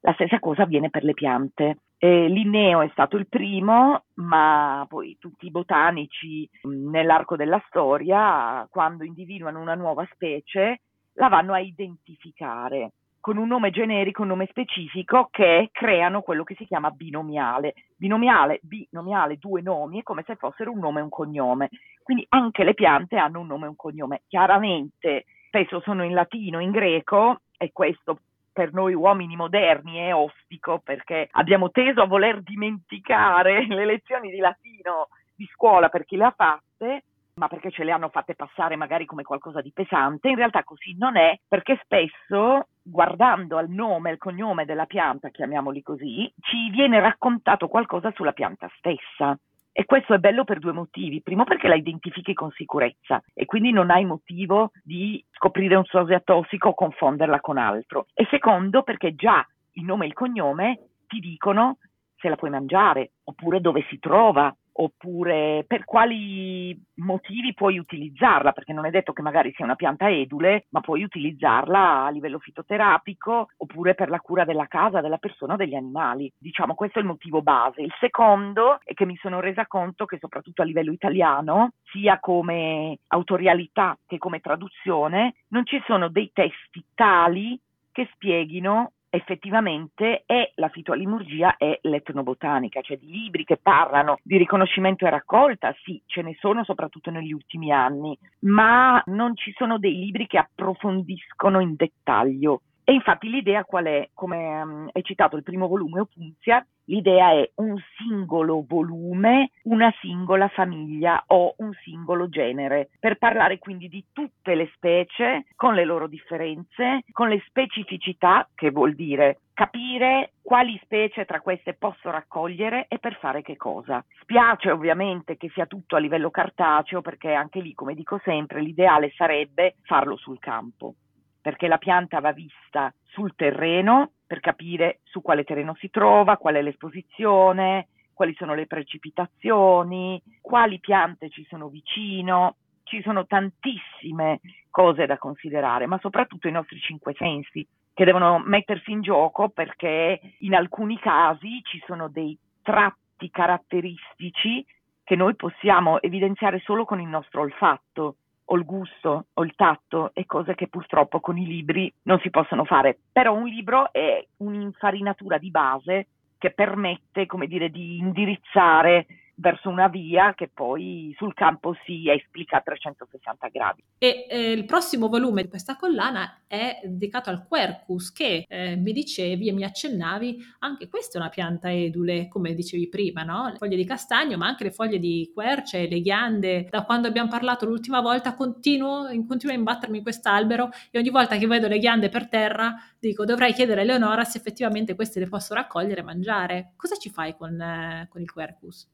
la 0.00 0.12
stessa 0.12 0.38
cosa 0.38 0.62
avviene 0.62 0.90
per 0.90 1.04
le 1.04 1.14
piante. 1.14 1.76
Eh, 2.02 2.28
Linneo 2.28 2.80
è 2.80 2.88
stato 2.92 3.18
il 3.18 3.28
primo, 3.28 4.04
ma 4.14 4.86
poi 4.88 5.18
tutti 5.20 5.44
i 5.44 5.50
botanici 5.50 6.48
nell'arco 6.62 7.36
della 7.36 7.62
storia, 7.66 8.66
quando 8.70 9.04
individuano 9.04 9.60
una 9.60 9.74
nuova 9.74 10.08
specie, 10.10 10.80
la 11.14 11.28
vanno 11.28 11.52
a 11.52 11.60
identificare 11.60 12.92
con 13.20 13.36
un 13.36 13.48
nome 13.48 13.70
generico, 13.70 14.22
un 14.22 14.28
nome 14.28 14.46
specifico 14.48 15.28
che 15.30 15.68
creano 15.72 16.22
quello 16.22 16.42
che 16.42 16.54
si 16.54 16.64
chiama 16.64 16.90
binomiale. 16.90 17.74
Binomiale, 17.98 18.60
binomiale, 18.62 19.36
due 19.36 19.60
nomi, 19.60 20.00
è 20.00 20.02
come 20.02 20.24
se 20.26 20.36
fossero 20.36 20.72
un 20.72 20.78
nome 20.78 21.00
e 21.00 21.02
un 21.02 21.10
cognome. 21.10 21.68
Quindi 22.02 22.24
anche 22.30 22.64
le 22.64 22.72
piante 22.72 23.18
hanno 23.18 23.40
un 23.40 23.46
nome 23.46 23.66
e 23.66 23.68
un 23.68 23.76
cognome. 23.76 24.22
Chiaramente 24.26 25.26
spesso 25.48 25.80
sono 25.80 26.02
in 26.02 26.14
latino, 26.14 26.60
in 26.60 26.70
greco, 26.70 27.42
e 27.58 27.72
questo 27.74 28.20
per 28.52 28.72
noi 28.72 28.94
uomini 28.94 29.36
moderni 29.36 29.96
è 29.98 30.14
ostico 30.14 30.80
perché 30.82 31.28
abbiamo 31.32 31.70
teso 31.70 32.02
a 32.02 32.06
voler 32.06 32.42
dimenticare 32.42 33.66
le 33.68 33.84
lezioni 33.84 34.30
di 34.30 34.38
latino 34.38 35.08
di 35.34 35.48
scuola 35.52 35.88
per 35.88 36.04
chi 36.04 36.16
le 36.16 36.24
ha 36.24 36.34
fatte, 36.36 37.04
ma 37.34 37.48
perché 37.48 37.70
ce 37.70 37.84
le 37.84 37.92
hanno 37.92 38.10
fatte 38.10 38.34
passare 38.34 38.76
magari 38.76 39.06
come 39.06 39.22
qualcosa 39.22 39.62
di 39.62 39.72
pesante, 39.72 40.28
in 40.28 40.36
realtà 40.36 40.62
così 40.64 40.94
non 40.98 41.16
è, 41.16 41.38
perché 41.48 41.80
spesso 41.82 42.68
guardando 42.82 43.56
al 43.56 43.70
nome, 43.70 44.10
al 44.10 44.18
cognome 44.18 44.66
della 44.66 44.84
pianta, 44.84 45.30
chiamiamoli 45.30 45.80
così, 45.82 46.30
ci 46.40 46.68
viene 46.70 47.00
raccontato 47.00 47.68
qualcosa 47.68 48.12
sulla 48.14 48.32
pianta 48.32 48.70
stessa. 48.76 49.38
E 49.72 49.84
questo 49.84 50.14
è 50.14 50.18
bello 50.18 50.44
per 50.44 50.58
due 50.58 50.72
motivi. 50.72 51.22
Primo 51.22 51.44
perché 51.44 51.68
la 51.68 51.76
identifichi 51.76 52.34
con 52.34 52.50
sicurezza 52.50 53.22
e 53.32 53.44
quindi 53.44 53.70
non 53.70 53.90
hai 53.90 54.04
motivo 54.04 54.72
di 54.82 55.24
scoprire 55.32 55.76
un 55.76 55.84
sosia 55.84 56.20
tossico 56.20 56.70
o 56.70 56.74
confonderla 56.74 57.40
con 57.40 57.56
altro. 57.56 58.06
E 58.14 58.26
secondo 58.30 58.82
perché 58.82 59.14
già 59.14 59.46
il 59.72 59.84
nome 59.84 60.04
e 60.04 60.08
il 60.08 60.14
cognome 60.14 60.78
ti 61.06 61.20
dicono 61.20 61.78
se 62.16 62.28
la 62.28 62.36
puoi 62.36 62.50
mangiare 62.50 63.12
oppure 63.24 63.60
dove 63.60 63.84
si 63.88 63.98
trova 63.98 64.54
oppure 64.72 65.64
per 65.66 65.84
quali 65.84 66.78
motivi 66.96 67.54
puoi 67.54 67.78
utilizzarla, 67.78 68.52
perché 68.52 68.72
non 68.72 68.86
è 68.86 68.90
detto 68.90 69.12
che 69.12 69.22
magari 69.22 69.52
sia 69.54 69.64
una 69.64 69.74
pianta 69.74 70.10
edule, 70.10 70.66
ma 70.70 70.80
puoi 70.80 71.02
utilizzarla 71.02 72.04
a 72.04 72.10
livello 72.10 72.38
fitoterapico 72.38 73.48
oppure 73.56 73.94
per 73.94 74.08
la 74.08 74.20
cura 74.20 74.44
della 74.44 74.66
casa, 74.66 75.00
della 75.00 75.18
persona 75.18 75.54
o 75.54 75.56
degli 75.56 75.74
animali. 75.74 76.32
Diciamo 76.38 76.74
questo 76.74 76.98
è 76.98 77.02
il 77.02 77.08
motivo 77.08 77.42
base. 77.42 77.82
Il 77.82 77.94
secondo 77.98 78.80
è 78.84 78.94
che 78.94 79.06
mi 79.06 79.16
sono 79.16 79.40
resa 79.40 79.66
conto 79.66 80.06
che 80.06 80.18
soprattutto 80.18 80.62
a 80.62 80.64
livello 80.64 80.92
italiano, 80.92 81.72
sia 81.84 82.18
come 82.20 82.98
autorialità 83.08 83.98
che 84.06 84.18
come 84.18 84.40
traduzione, 84.40 85.34
non 85.48 85.66
ci 85.66 85.82
sono 85.86 86.08
dei 86.08 86.30
testi 86.32 86.84
tali 86.94 87.58
che 87.92 88.08
spieghino 88.12 88.92
effettivamente 89.10 90.22
è 90.24 90.52
la 90.54 90.68
fitoalimurgia 90.68 91.56
e 91.56 91.80
l'etnobotanica, 91.82 92.80
cioè 92.80 92.96
di 92.96 93.10
libri 93.10 93.44
che 93.44 93.58
parlano 93.58 94.18
di 94.22 94.38
riconoscimento 94.38 95.04
e 95.04 95.10
raccolta, 95.10 95.74
sì, 95.82 96.00
ce 96.06 96.22
ne 96.22 96.36
sono 96.38 96.64
soprattutto 96.64 97.10
negli 97.10 97.32
ultimi 97.32 97.72
anni, 97.72 98.16
ma 98.40 99.02
non 99.06 99.36
ci 99.36 99.52
sono 99.56 99.78
dei 99.78 99.96
libri 99.96 100.26
che 100.26 100.38
approfondiscono 100.38 101.60
in 101.60 101.74
dettaglio. 101.74 102.62
E 102.90 102.92
infatti 102.92 103.30
l'idea 103.30 103.62
qual 103.64 103.84
è? 103.84 104.08
Come 104.14 104.62
um, 104.62 104.88
è 104.90 105.00
citato 105.02 105.36
il 105.36 105.44
primo 105.44 105.68
volume 105.68 106.00
Opunzia, 106.00 106.66
L'idea 106.90 107.30
è 107.30 107.48
un 107.56 107.80
singolo 107.96 108.64
volume, 108.66 109.52
una 109.64 109.94
singola 110.00 110.48
famiglia 110.48 111.22
o 111.28 111.54
un 111.58 111.72
singolo 111.84 112.28
genere, 112.28 112.88
per 112.98 113.16
parlare 113.16 113.60
quindi 113.60 113.88
di 113.88 114.06
tutte 114.12 114.56
le 114.56 114.68
specie 114.74 115.46
con 115.54 115.74
le 115.74 115.84
loro 115.84 116.08
differenze, 116.08 117.04
con 117.12 117.28
le 117.28 117.40
specificità, 117.46 118.48
che 118.56 118.72
vuol 118.72 118.96
dire 118.96 119.38
capire 119.54 120.32
quali 120.42 120.80
specie 120.82 121.24
tra 121.26 121.40
queste 121.40 121.74
posso 121.74 122.10
raccogliere 122.10 122.86
e 122.88 122.98
per 122.98 123.16
fare 123.20 123.42
che 123.42 123.56
cosa. 123.56 124.04
Spiace 124.22 124.72
ovviamente 124.72 125.36
che 125.36 125.48
sia 125.50 125.66
tutto 125.66 125.94
a 125.94 126.00
livello 126.00 126.30
cartaceo 126.30 127.02
perché 127.02 127.32
anche 127.34 127.60
lì, 127.60 127.72
come 127.72 127.94
dico 127.94 128.20
sempre, 128.24 128.60
l'ideale 128.62 129.12
sarebbe 129.14 129.76
farlo 129.82 130.16
sul 130.16 130.40
campo, 130.40 130.94
perché 131.40 131.68
la 131.68 131.78
pianta 131.78 132.20
va 132.20 132.32
vista 132.32 132.92
sul 133.04 133.34
terreno 133.34 134.12
per 134.26 134.40
capire 134.40 135.00
su 135.04 135.22
quale 135.22 135.44
terreno 135.44 135.74
si 135.76 135.90
trova, 135.90 136.36
qual 136.36 136.54
è 136.54 136.62
l'esposizione, 136.62 137.88
quali 138.12 138.34
sono 138.34 138.54
le 138.54 138.66
precipitazioni, 138.66 140.20
quali 140.40 140.78
piante 140.78 141.30
ci 141.30 141.44
sono 141.48 141.68
vicino. 141.68 142.56
Ci 142.82 143.02
sono 143.02 143.24
tantissime 143.24 144.40
cose 144.68 145.06
da 145.06 145.16
considerare, 145.16 145.86
ma 145.86 145.96
soprattutto 146.00 146.48
i 146.48 146.52
nostri 146.52 146.80
cinque 146.80 147.14
sensi 147.16 147.64
che 147.94 148.04
devono 148.04 148.42
mettersi 148.44 148.90
in 148.90 149.00
gioco 149.00 149.48
perché 149.48 150.20
in 150.38 150.54
alcuni 150.54 150.98
casi 150.98 151.60
ci 151.62 151.80
sono 151.86 152.08
dei 152.08 152.36
tratti 152.62 153.30
caratteristici 153.30 154.64
che 155.04 155.16
noi 155.16 155.34
possiamo 155.34 156.00
evidenziare 156.00 156.60
solo 156.60 156.84
con 156.84 157.00
il 157.00 157.08
nostro 157.08 157.42
olfatto 157.42 158.16
o 158.52 158.56
il 158.56 158.64
gusto 158.64 159.26
o 159.32 159.44
il 159.44 159.54
tatto 159.54 160.10
e 160.12 160.26
cose 160.26 160.54
che 160.54 160.68
purtroppo 160.68 161.20
con 161.20 161.38
i 161.38 161.46
libri 161.46 161.92
non 162.02 162.18
si 162.20 162.30
possono 162.30 162.64
fare. 162.64 162.98
Però 163.12 163.34
un 163.34 163.46
libro 163.46 163.92
è 163.92 164.24
un'infarinatura 164.38 165.38
di 165.38 165.50
base 165.50 166.06
che 166.38 166.50
permette, 166.50 167.26
come 167.26 167.46
dire, 167.46 167.70
di 167.70 167.98
indirizzare 167.98 169.06
verso 169.40 169.70
una 169.70 169.88
via 169.88 170.34
che 170.34 170.50
poi 170.52 171.14
sul 171.16 171.32
campo 171.34 171.74
si 171.84 172.08
esplica 172.10 172.58
a 172.58 172.60
360 172.60 173.48
gradi. 173.48 173.82
E 173.98 174.26
eh, 174.28 174.52
il 174.52 174.66
prossimo 174.66 175.08
volume 175.08 175.42
di 175.42 175.48
questa 175.48 175.76
collana 175.76 176.42
è 176.46 176.80
dedicato 176.84 177.30
al 177.30 177.46
quercus 177.48 178.12
che 178.12 178.44
eh, 178.46 178.76
mi 178.76 178.92
dicevi 178.92 179.48
e 179.48 179.52
mi 179.52 179.64
accennavi, 179.64 180.38
anche 180.60 180.88
questa 180.88 181.18
è 181.18 181.20
una 181.20 181.30
pianta 181.30 181.72
edule, 181.72 182.28
come 182.28 182.54
dicevi 182.54 182.88
prima, 182.88 183.22
no? 183.22 183.48
Le 183.48 183.56
foglie 183.56 183.76
di 183.76 183.84
castagno, 183.84 184.36
ma 184.36 184.46
anche 184.46 184.64
le 184.64 184.72
foglie 184.72 184.98
di 184.98 185.30
querce, 185.32 185.88
le 185.88 186.00
ghiande. 186.00 186.68
Da 186.70 186.84
quando 186.84 187.08
abbiamo 187.08 187.30
parlato 187.30 187.64
l'ultima 187.64 188.00
volta 188.00 188.34
continuo, 188.34 189.04
continuo 189.26 189.54
a 189.54 189.58
imbattermi 189.58 189.96
in 189.96 190.02
quest'albero 190.02 190.68
e 190.90 190.98
ogni 190.98 191.10
volta 191.10 191.36
che 191.36 191.46
vedo 191.46 191.66
le 191.66 191.78
ghiande 191.78 192.08
per 192.08 192.28
terra 192.28 192.74
dico 192.98 193.24
dovrei 193.24 193.54
chiedere 193.54 193.80
a 193.80 193.84
Eleonora 193.84 194.24
se 194.24 194.38
effettivamente 194.38 194.94
queste 194.94 195.20
le 195.20 195.28
posso 195.28 195.54
raccogliere 195.54 196.00
e 196.00 196.04
mangiare. 196.04 196.72
Cosa 196.76 196.96
ci 196.96 197.08
fai 197.08 197.34
con, 197.34 197.58
eh, 197.60 198.06
con 198.10 198.20
il 198.20 198.30
quercus? 198.30 198.86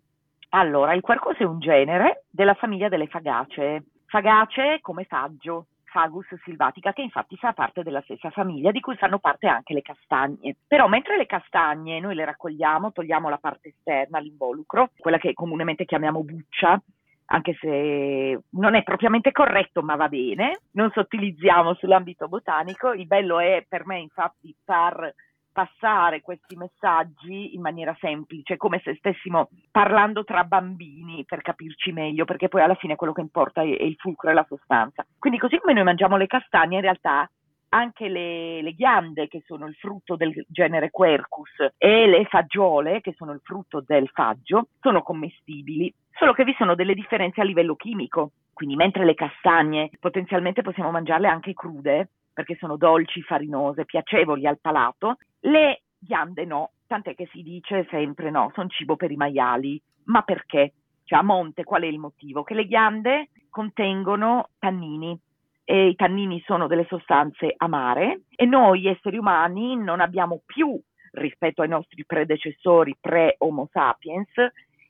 Allora, 0.56 0.94
il 0.94 1.02
quercus 1.02 1.36
è 1.36 1.44
un 1.44 1.58
genere 1.58 2.24
della 2.30 2.54
famiglia 2.54 2.88
delle 2.88 3.08
fagacee. 3.08 3.84
Fagacee 4.06 4.80
come 4.80 5.04
faggio, 5.04 5.66
Fagus 5.84 6.26
silvatica, 6.44 6.94
che 6.94 7.02
infatti 7.02 7.36
fa 7.36 7.52
parte 7.52 7.82
della 7.82 8.00
stessa 8.00 8.30
famiglia, 8.30 8.70
di 8.70 8.80
cui 8.80 8.96
fanno 8.96 9.18
parte 9.18 9.48
anche 9.48 9.74
le 9.74 9.82
castagne. 9.82 10.56
Però 10.66 10.88
mentre 10.88 11.18
le 11.18 11.26
castagne 11.26 12.00
noi 12.00 12.14
le 12.14 12.24
raccogliamo, 12.24 12.90
togliamo 12.90 13.28
la 13.28 13.36
parte 13.36 13.68
esterna, 13.68 14.18
l'involucro, 14.18 14.92
quella 14.96 15.18
che 15.18 15.34
comunemente 15.34 15.84
chiamiamo 15.84 16.24
buccia, 16.24 16.80
anche 17.26 17.54
se 17.60 18.40
non 18.52 18.74
è 18.74 18.82
propriamente 18.82 19.32
corretto, 19.32 19.82
ma 19.82 19.96
va 19.96 20.08
bene, 20.08 20.60
non 20.70 20.90
sottilizziamo 20.90 21.74
sull'ambito 21.74 22.28
botanico. 22.28 22.94
Il 22.94 23.06
bello 23.06 23.40
è 23.40 23.62
per 23.68 23.84
me 23.84 23.98
infatti 23.98 24.56
far 24.64 25.12
passare 25.56 26.20
questi 26.20 26.54
messaggi 26.54 27.54
in 27.54 27.62
maniera 27.62 27.96
semplice, 27.98 28.58
come 28.58 28.78
se 28.84 28.94
stessimo 28.96 29.48
parlando 29.70 30.22
tra 30.22 30.44
bambini 30.44 31.24
per 31.24 31.40
capirci 31.40 31.92
meglio, 31.92 32.26
perché 32.26 32.48
poi 32.48 32.60
alla 32.60 32.74
fine 32.74 32.94
quello 32.94 33.14
che 33.14 33.22
importa 33.22 33.62
è, 33.62 33.64
il 33.64 33.94
fulcro 33.96 34.28
e 34.28 34.34
la 34.34 34.44
sostanza. 34.46 35.06
Quindi 35.18 35.38
così 35.38 35.58
come 35.58 35.72
noi 35.72 35.84
mangiamo 35.84 36.18
le 36.18 36.26
castagne, 36.26 36.74
in 36.74 36.82
realtà 36.82 37.26
anche 37.70 38.08
le, 38.08 38.60
le, 38.60 38.74
ghiande, 38.74 39.28
che 39.28 39.42
sono 39.46 39.66
il 39.66 39.74
frutto 39.76 40.14
del 40.14 40.44
genere 40.46 40.90
Quercus, 40.90 41.72
e 41.78 42.06
le 42.06 42.26
fagiole, 42.26 43.00
che 43.00 43.14
sono 43.16 43.32
il 43.32 43.40
frutto 43.42 43.82
del 43.84 44.10
faggio, 44.12 44.68
sono 44.80 45.02
commestibili, 45.02 45.90
solo 46.18 46.34
che 46.34 46.44
vi 46.44 46.54
sono 46.58 46.74
delle 46.74 46.92
differenze 46.92 47.40
a 47.40 47.44
livello 47.44 47.76
chimico. 47.76 48.32
Quindi 48.52 48.76
mentre 48.76 49.06
le 49.06 49.14
castagne 49.14 49.88
potenzialmente 49.98 50.60
possiamo 50.60 50.90
mangiarle 50.90 51.28
anche 51.28 51.54
crude, 51.54 52.10
perché 52.36 52.54
sono 52.56 52.76
dolci, 52.76 53.22
farinose, 53.22 53.86
piacevoli 53.86 54.46
al 54.46 54.58
palato, 54.60 55.16
le 55.40 55.84
ghiande 55.98 56.44
no, 56.44 56.72
tant'è 56.86 57.14
che 57.14 57.26
si 57.32 57.40
dice 57.40 57.86
sempre 57.88 58.28
no, 58.28 58.50
sono 58.52 58.68
cibo 58.68 58.94
per 58.94 59.10
i 59.10 59.16
maiali. 59.16 59.80
Ma 60.04 60.20
perché? 60.20 60.74
Cioè 61.04 61.20
a 61.20 61.22
monte 61.22 61.64
qual 61.64 61.84
è 61.84 61.86
il 61.86 61.98
motivo? 61.98 62.42
Che 62.42 62.52
le 62.52 62.66
ghiande 62.66 63.30
contengono 63.48 64.50
tannini 64.58 65.18
e 65.64 65.88
i 65.88 65.94
tannini 65.94 66.42
sono 66.44 66.66
delle 66.66 66.84
sostanze 66.84 67.54
amare 67.56 68.24
e 68.36 68.44
noi 68.44 68.86
esseri 68.86 69.16
umani 69.16 69.74
non 69.74 70.02
abbiamo 70.02 70.42
più 70.44 70.78
rispetto 71.12 71.62
ai 71.62 71.68
nostri 71.68 72.04
predecessori 72.04 72.94
pre-Homo 73.00 73.66
sapiens 73.72 74.28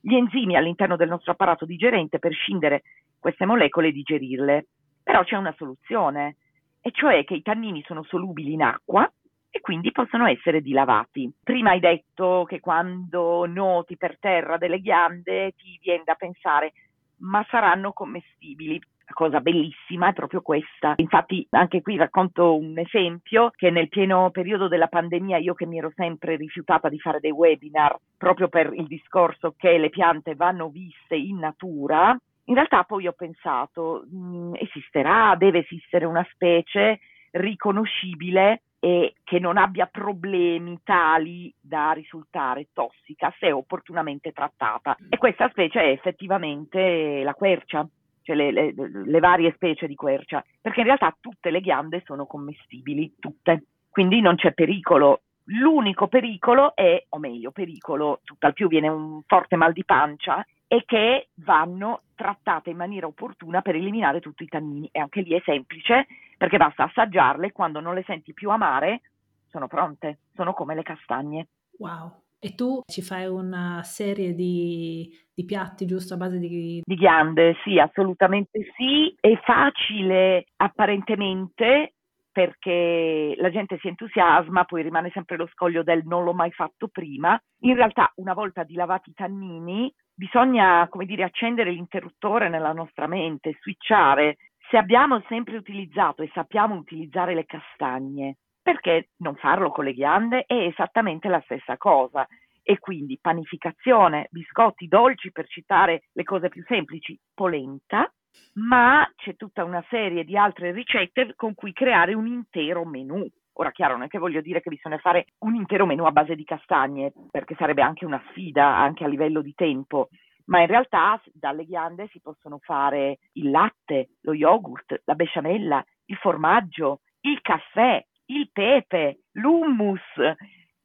gli 0.01 0.17
enzimi 0.17 0.57
all'interno 0.57 0.97
del 0.97 1.11
nostro 1.11 1.31
apparato 1.31 1.65
digerente 1.65 2.19
per 2.19 2.33
scindere 2.33 2.83
queste 3.21 3.47
molecole 3.47 3.89
e 3.89 3.93
digerirle. 3.93 4.67
Però 5.05 5.23
c'è 5.23 5.37
una 5.37 5.55
soluzione, 5.57 6.39
e 6.87 6.93
cioè 6.93 7.25
che 7.25 7.35
i 7.35 7.43
tannini 7.43 7.83
sono 7.85 8.05
solubili 8.05 8.53
in 8.53 8.63
acqua 8.63 9.13
e 9.51 9.59
quindi 9.61 9.91
possono 9.91 10.25
essere 10.29 10.61
dilavati. 10.61 11.29
Prima 11.43 11.71
hai 11.71 11.81
detto 11.81 12.45
che 12.47 12.61
quando 12.61 13.45
noti 13.45 13.97
per 13.97 14.21
terra 14.21 14.57
delle 14.57 14.79
ghiande 14.79 15.51
ti 15.57 15.81
viene 15.83 16.05
da 16.05 16.15
pensare 16.15 16.75
ma 17.23 17.45
saranno 17.51 17.93
commestibili. 17.93 18.81
La 19.09 19.15
cosa 19.15 19.41
bellissima 19.41 20.11
è 20.11 20.13
proprio 20.13 20.43
questa. 20.43 20.95
Infatti 20.99 21.45
anche 21.51 21.83
qui 21.83 21.97
racconto 21.97 22.57
un 22.57 22.79
esempio 22.79 23.51
che 23.57 23.71
nel 23.71 23.89
pieno 23.89 24.31
periodo 24.31 24.69
della 24.69 24.87
pandemia 24.87 25.39
io 25.39 25.55
che 25.55 25.67
mi 25.67 25.79
ero 25.79 25.91
sempre 25.93 26.37
rifiutata 26.37 26.89
di 26.89 27.01
fare 27.01 27.19
dei 27.19 27.33
webinar 27.33 27.97
proprio 28.17 28.47
per 28.47 28.73
il 28.73 28.87
discorso 28.87 29.55
che 29.57 29.77
le 29.77 29.91
piante 29.91 30.37
vanno 30.37 30.69
viste 30.69 31.17
in 31.17 31.39
natura, 31.39 32.17
in 32.47 32.55
realtà 32.55 32.85
poi 32.85 33.07
ho 33.07 33.13
pensato 33.13 34.05
mh, 34.11 34.17
mm, 34.17 34.55
esisterà, 34.57 35.35
deve 35.37 35.61
esistere 35.61 36.05
una 36.05 36.27
specie 36.33 37.01
riconoscibile 37.33 38.63
e 38.79 39.15
che 39.25 39.39
non 39.39 39.57
abbia 39.57 39.87
problemi 39.87 40.79
tali 40.85 41.53
da 41.61 41.93
risultare 41.93 42.69
tossica 42.73 43.35
se 43.39 43.51
opportunamente 43.51 44.33
trattata. 44.33 44.97
E 45.09 45.17
questa 45.17 45.49
specie 45.49 45.81
è 45.81 45.89
effettivamente 45.89 47.23
la 47.25 47.35
quercia, 47.35 47.87
cioè 48.23 48.37
le, 48.37 48.53
le, 48.53 48.75
le 48.75 49.21
varie 49.21 49.53
specie 49.55 49.87
di 49.87 49.95
quercia, 49.95 50.45
perché 50.61 50.81
in 50.81 50.87
realtà 50.87 51.17
tutte 51.19 51.51
le 51.51 51.61
ghiande 51.61 52.03
sono 52.05 52.27
commestibili, 52.27 53.15
tutte, 53.19 53.65
quindi 53.91 54.21
non 54.21 54.37
c'è 54.37 54.53
pericolo. 54.53 55.23
L'unico 55.49 56.09
pericolo 56.09 56.75
è, 56.75 57.05
o 57.09 57.19
meglio, 57.19 57.53
pericolo, 57.53 58.21
tutt'al 58.25 58.53
più 58.53 58.69
viene 58.69 58.89
un 58.89 59.23
forte 59.27 59.57
mal 59.57 59.73
di 59.73 59.85
pancia 59.85 60.45
e 60.69 60.83
che 60.85 61.29
vanno 61.35 62.03
trattate 62.15 62.71
in 62.71 62.77
maniera 62.77 63.07
opportuna 63.07 63.63
per 63.63 63.77
eliminare 63.77 64.21
tutti 64.21 64.43
i 64.43 64.49
tannini. 64.49 64.89
E 64.91 64.99
anche 64.99 65.21
lì 65.21 65.33
è 65.33 65.43
semplice 65.45 66.07
perché 66.37 66.57
basta 66.57 66.85
assaggiarle 66.85 67.53
quando 67.53 67.81
non 67.81 67.95
le 67.95 68.05
senti 68.07 68.33
più 68.33 68.51
amare, 68.51 69.03
sono 69.49 69.69
pronte, 69.69 70.19
sono 70.35 70.53
come 70.53 70.75
le 70.75 70.83
castagne. 70.83 71.49
Wow. 71.79 72.23
E 72.39 72.55
tu 72.55 72.83
ci 72.87 73.03
fai 73.03 73.27
una 73.27 73.83
serie 73.83 74.35
di, 74.35 75.11
di 75.33 75.45
piatti 75.45 75.87
giusto 75.87 76.15
a 76.15 76.17
base 76.19 76.39
di... 76.39 76.83
Di 76.85 76.95
ghiande, 76.95 77.57
sì, 77.65 77.79
assolutamente 77.79 78.73
sì. 78.77 79.15
È 79.19 79.35
facile 79.43 80.47
apparentemente 80.57 81.95
perché 82.31 83.35
la 83.39 83.51
gente 83.51 83.79
si 83.81 83.89
entusiasma, 83.89 84.65
poi 84.65 84.83
rimane 84.83 85.11
sempre 85.11 85.39
lo 85.39 85.47
scoglio 85.47 85.83
del 85.83 86.03
non 86.05 86.23
l'ho 86.23 86.35
mai 86.35 86.53
fatto 86.53 86.89
prima. 86.89 87.41
In 87.61 87.75
realtà, 87.75 88.13
una 88.17 88.35
volta 88.35 88.63
dilavati 88.63 89.09
i 89.09 89.15
tannini, 89.15 89.91
bisogna, 90.17 90.89
come 90.89 91.05
dire, 91.05 91.23
accendere 91.23 91.71
l'interruttore 91.71 92.49
nella 92.49 92.73
nostra 92.73 93.07
mente, 93.07 93.59
switchare. 93.61 94.39
Se 94.71 94.77
abbiamo 94.77 95.23
sempre 95.29 95.57
utilizzato 95.57 96.23
e 96.23 96.31
sappiamo 96.33 96.75
utilizzare 96.75 97.35
le 97.35 97.45
castagne, 97.45 98.39
perché 98.61 99.11
non 99.19 99.37
farlo 99.37 99.71
con 99.71 99.85
le 99.85 99.93
ghiande? 99.93 100.45
È 100.45 100.55
esattamente 100.55 101.29
la 101.29 101.41
stessa 101.45 101.77
cosa. 101.77 102.27
E 102.63 102.81
quindi 102.81 103.19
panificazione, 103.21 104.27
biscotti 104.31 104.89
dolci, 104.89 105.31
per 105.31 105.47
citare 105.47 106.05
le 106.13 106.25
cose 106.25 106.49
più 106.49 106.65
semplici, 106.67 107.17
polenta, 107.33 108.13
ma 108.55 109.09
c'è 109.15 109.37
tutta 109.37 109.63
una 109.63 109.85
serie 109.89 110.25
di 110.25 110.37
altre 110.37 110.73
ricette 110.73 111.35
con 111.37 111.55
cui 111.55 111.73
creare 111.73 112.15
un 112.15 112.27
intero 112.27 112.85
menù. 112.85 113.25
Ora, 113.59 113.71
chiaro, 113.71 113.95
non 113.95 114.03
è 114.03 114.09
che 114.09 114.19
voglio 114.19 114.43
dire 114.43 114.61
che 114.61 114.69
bisogna 114.69 114.99
fare 114.99 115.27
un 115.41 115.55
intero 115.55 115.87
menù 115.87 116.05
a 116.05 116.13
base 116.13 116.35
di 116.35 116.45
castagne, 116.45 117.13
perché 117.31 117.55
sarebbe 117.57 117.83
anche 117.83 118.05
una 118.05 118.23
sfida, 118.31 118.77
anche 118.77 119.05
a 119.05 119.09
livello 119.09 119.41
di 119.41 119.55
tempo, 119.55 120.09
ma 120.47 120.61
in 120.61 120.67
realtà 120.67 121.21
dalle 121.33 121.65
ghiande 121.65 122.09
si 122.09 122.21
possono 122.21 122.59
fare 122.61 123.19
il 123.33 123.51
latte, 123.51 124.11
lo 124.23 124.35
yogurt, 124.35 125.01
la 125.05 125.15
besciamella, 125.15 125.83
il 126.07 126.17
formaggio, 126.17 127.01
il 127.21 127.41
caffè, 127.41 128.05
il 128.27 128.51
pepe, 128.53 129.21
l'hummus. 129.33 130.01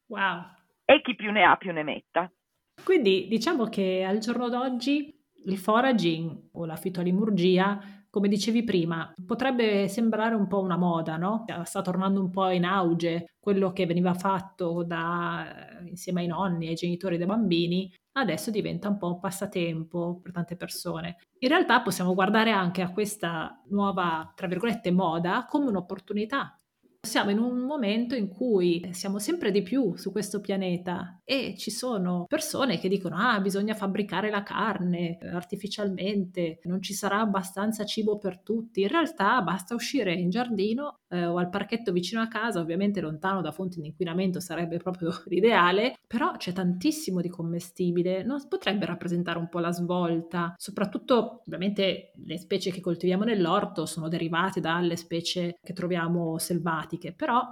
Wow. 0.07 0.41
E 0.85 1.01
chi 1.01 1.15
più 1.15 1.31
ne 1.31 1.43
ha 1.43 1.57
più 1.57 1.73
ne 1.73 1.83
metta. 1.83 2.31
Quindi 2.83 3.27
diciamo 3.27 3.65
che 3.65 4.03
al 4.07 4.19
giorno 4.19 4.49
d'oggi 4.49 5.20
il 5.45 5.57
foraging 5.57 6.49
o 6.53 6.65
la 6.65 6.75
fitolimurgia 6.75 8.01
come 8.11 8.27
dicevi 8.27 8.65
prima, 8.65 9.11
potrebbe 9.25 9.87
sembrare 9.87 10.35
un 10.35 10.45
po' 10.45 10.59
una 10.59 10.75
moda, 10.75 11.15
no? 11.15 11.45
Sta 11.63 11.81
tornando 11.81 12.19
un 12.19 12.29
po' 12.29 12.49
in 12.49 12.65
auge 12.65 13.35
quello 13.39 13.71
che 13.71 13.85
veniva 13.85 14.13
fatto 14.13 14.83
da, 14.83 15.79
insieme 15.85 16.19
ai 16.19 16.27
nonni, 16.27 16.67
ai 16.67 16.75
genitori 16.75 17.17
dei 17.17 17.25
bambini, 17.25 17.89
adesso 18.17 18.51
diventa 18.51 18.89
un 18.89 18.97
po' 18.97 19.07
un 19.07 19.19
passatempo 19.19 20.19
per 20.21 20.33
tante 20.33 20.57
persone. 20.57 21.19
In 21.39 21.47
realtà 21.47 21.81
possiamo 21.81 22.13
guardare 22.13 22.51
anche 22.51 22.81
a 22.81 22.91
questa 22.91 23.63
nuova, 23.69 24.29
tra 24.35 24.47
virgolette, 24.47 24.91
moda 24.91 25.45
come 25.49 25.69
un'opportunità 25.69 26.60
siamo 27.03 27.31
in 27.31 27.39
un 27.39 27.57
momento 27.65 28.13
in 28.13 28.29
cui 28.29 28.89
siamo 28.91 29.17
sempre 29.17 29.49
di 29.49 29.63
più 29.63 29.97
su 29.97 30.11
questo 30.11 30.39
pianeta 30.39 31.19
e 31.23 31.55
ci 31.57 31.71
sono 31.71 32.25
persone 32.27 32.77
che 32.77 32.87
dicono 32.87 33.15
ah 33.17 33.39
bisogna 33.39 33.73
fabbricare 33.73 34.29
la 34.29 34.43
carne 34.43 35.17
artificialmente, 35.19 36.59
non 36.63 36.81
ci 36.81 36.93
sarà 36.93 37.19
abbastanza 37.19 37.85
cibo 37.85 38.19
per 38.19 38.41
tutti. 38.41 38.81
In 38.81 38.87
realtà 38.89 39.41
basta 39.41 39.73
uscire 39.73 40.13
in 40.13 40.29
giardino 40.29 41.00
eh, 41.11 41.25
o 41.25 41.37
al 41.37 41.49
parchetto 41.49 41.91
vicino 41.91 42.21
a 42.21 42.27
casa, 42.27 42.59
ovviamente 42.59 43.01
lontano 43.01 43.41
da 43.41 43.51
fonti 43.51 43.81
di 43.81 43.87
inquinamento 43.87 44.39
sarebbe 44.39 44.77
proprio 44.77 45.11
l'ideale, 45.27 45.99
però 46.07 46.31
c'è 46.37 46.53
tantissimo 46.53 47.21
di 47.21 47.29
commestibile, 47.29 48.23
non 48.23 48.39
potrebbe 48.47 48.85
rappresentare 48.85 49.37
un 49.37 49.49
po' 49.49 49.59
la 49.59 49.71
svolta, 49.71 50.53
soprattutto 50.57 51.41
ovviamente 51.45 52.13
le 52.25 52.37
specie 52.37 52.71
che 52.71 52.81
coltiviamo 52.81 53.23
nell'orto 53.23 53.85
sono 53.85 54.07
derivate 54.07 54.59
dalle 54.59 54.95
specie 54.95 55.57
che 55.61 55.73
troviamo 55.73 56.37
selvatiche 56.37 57.13
però 57.13 57.43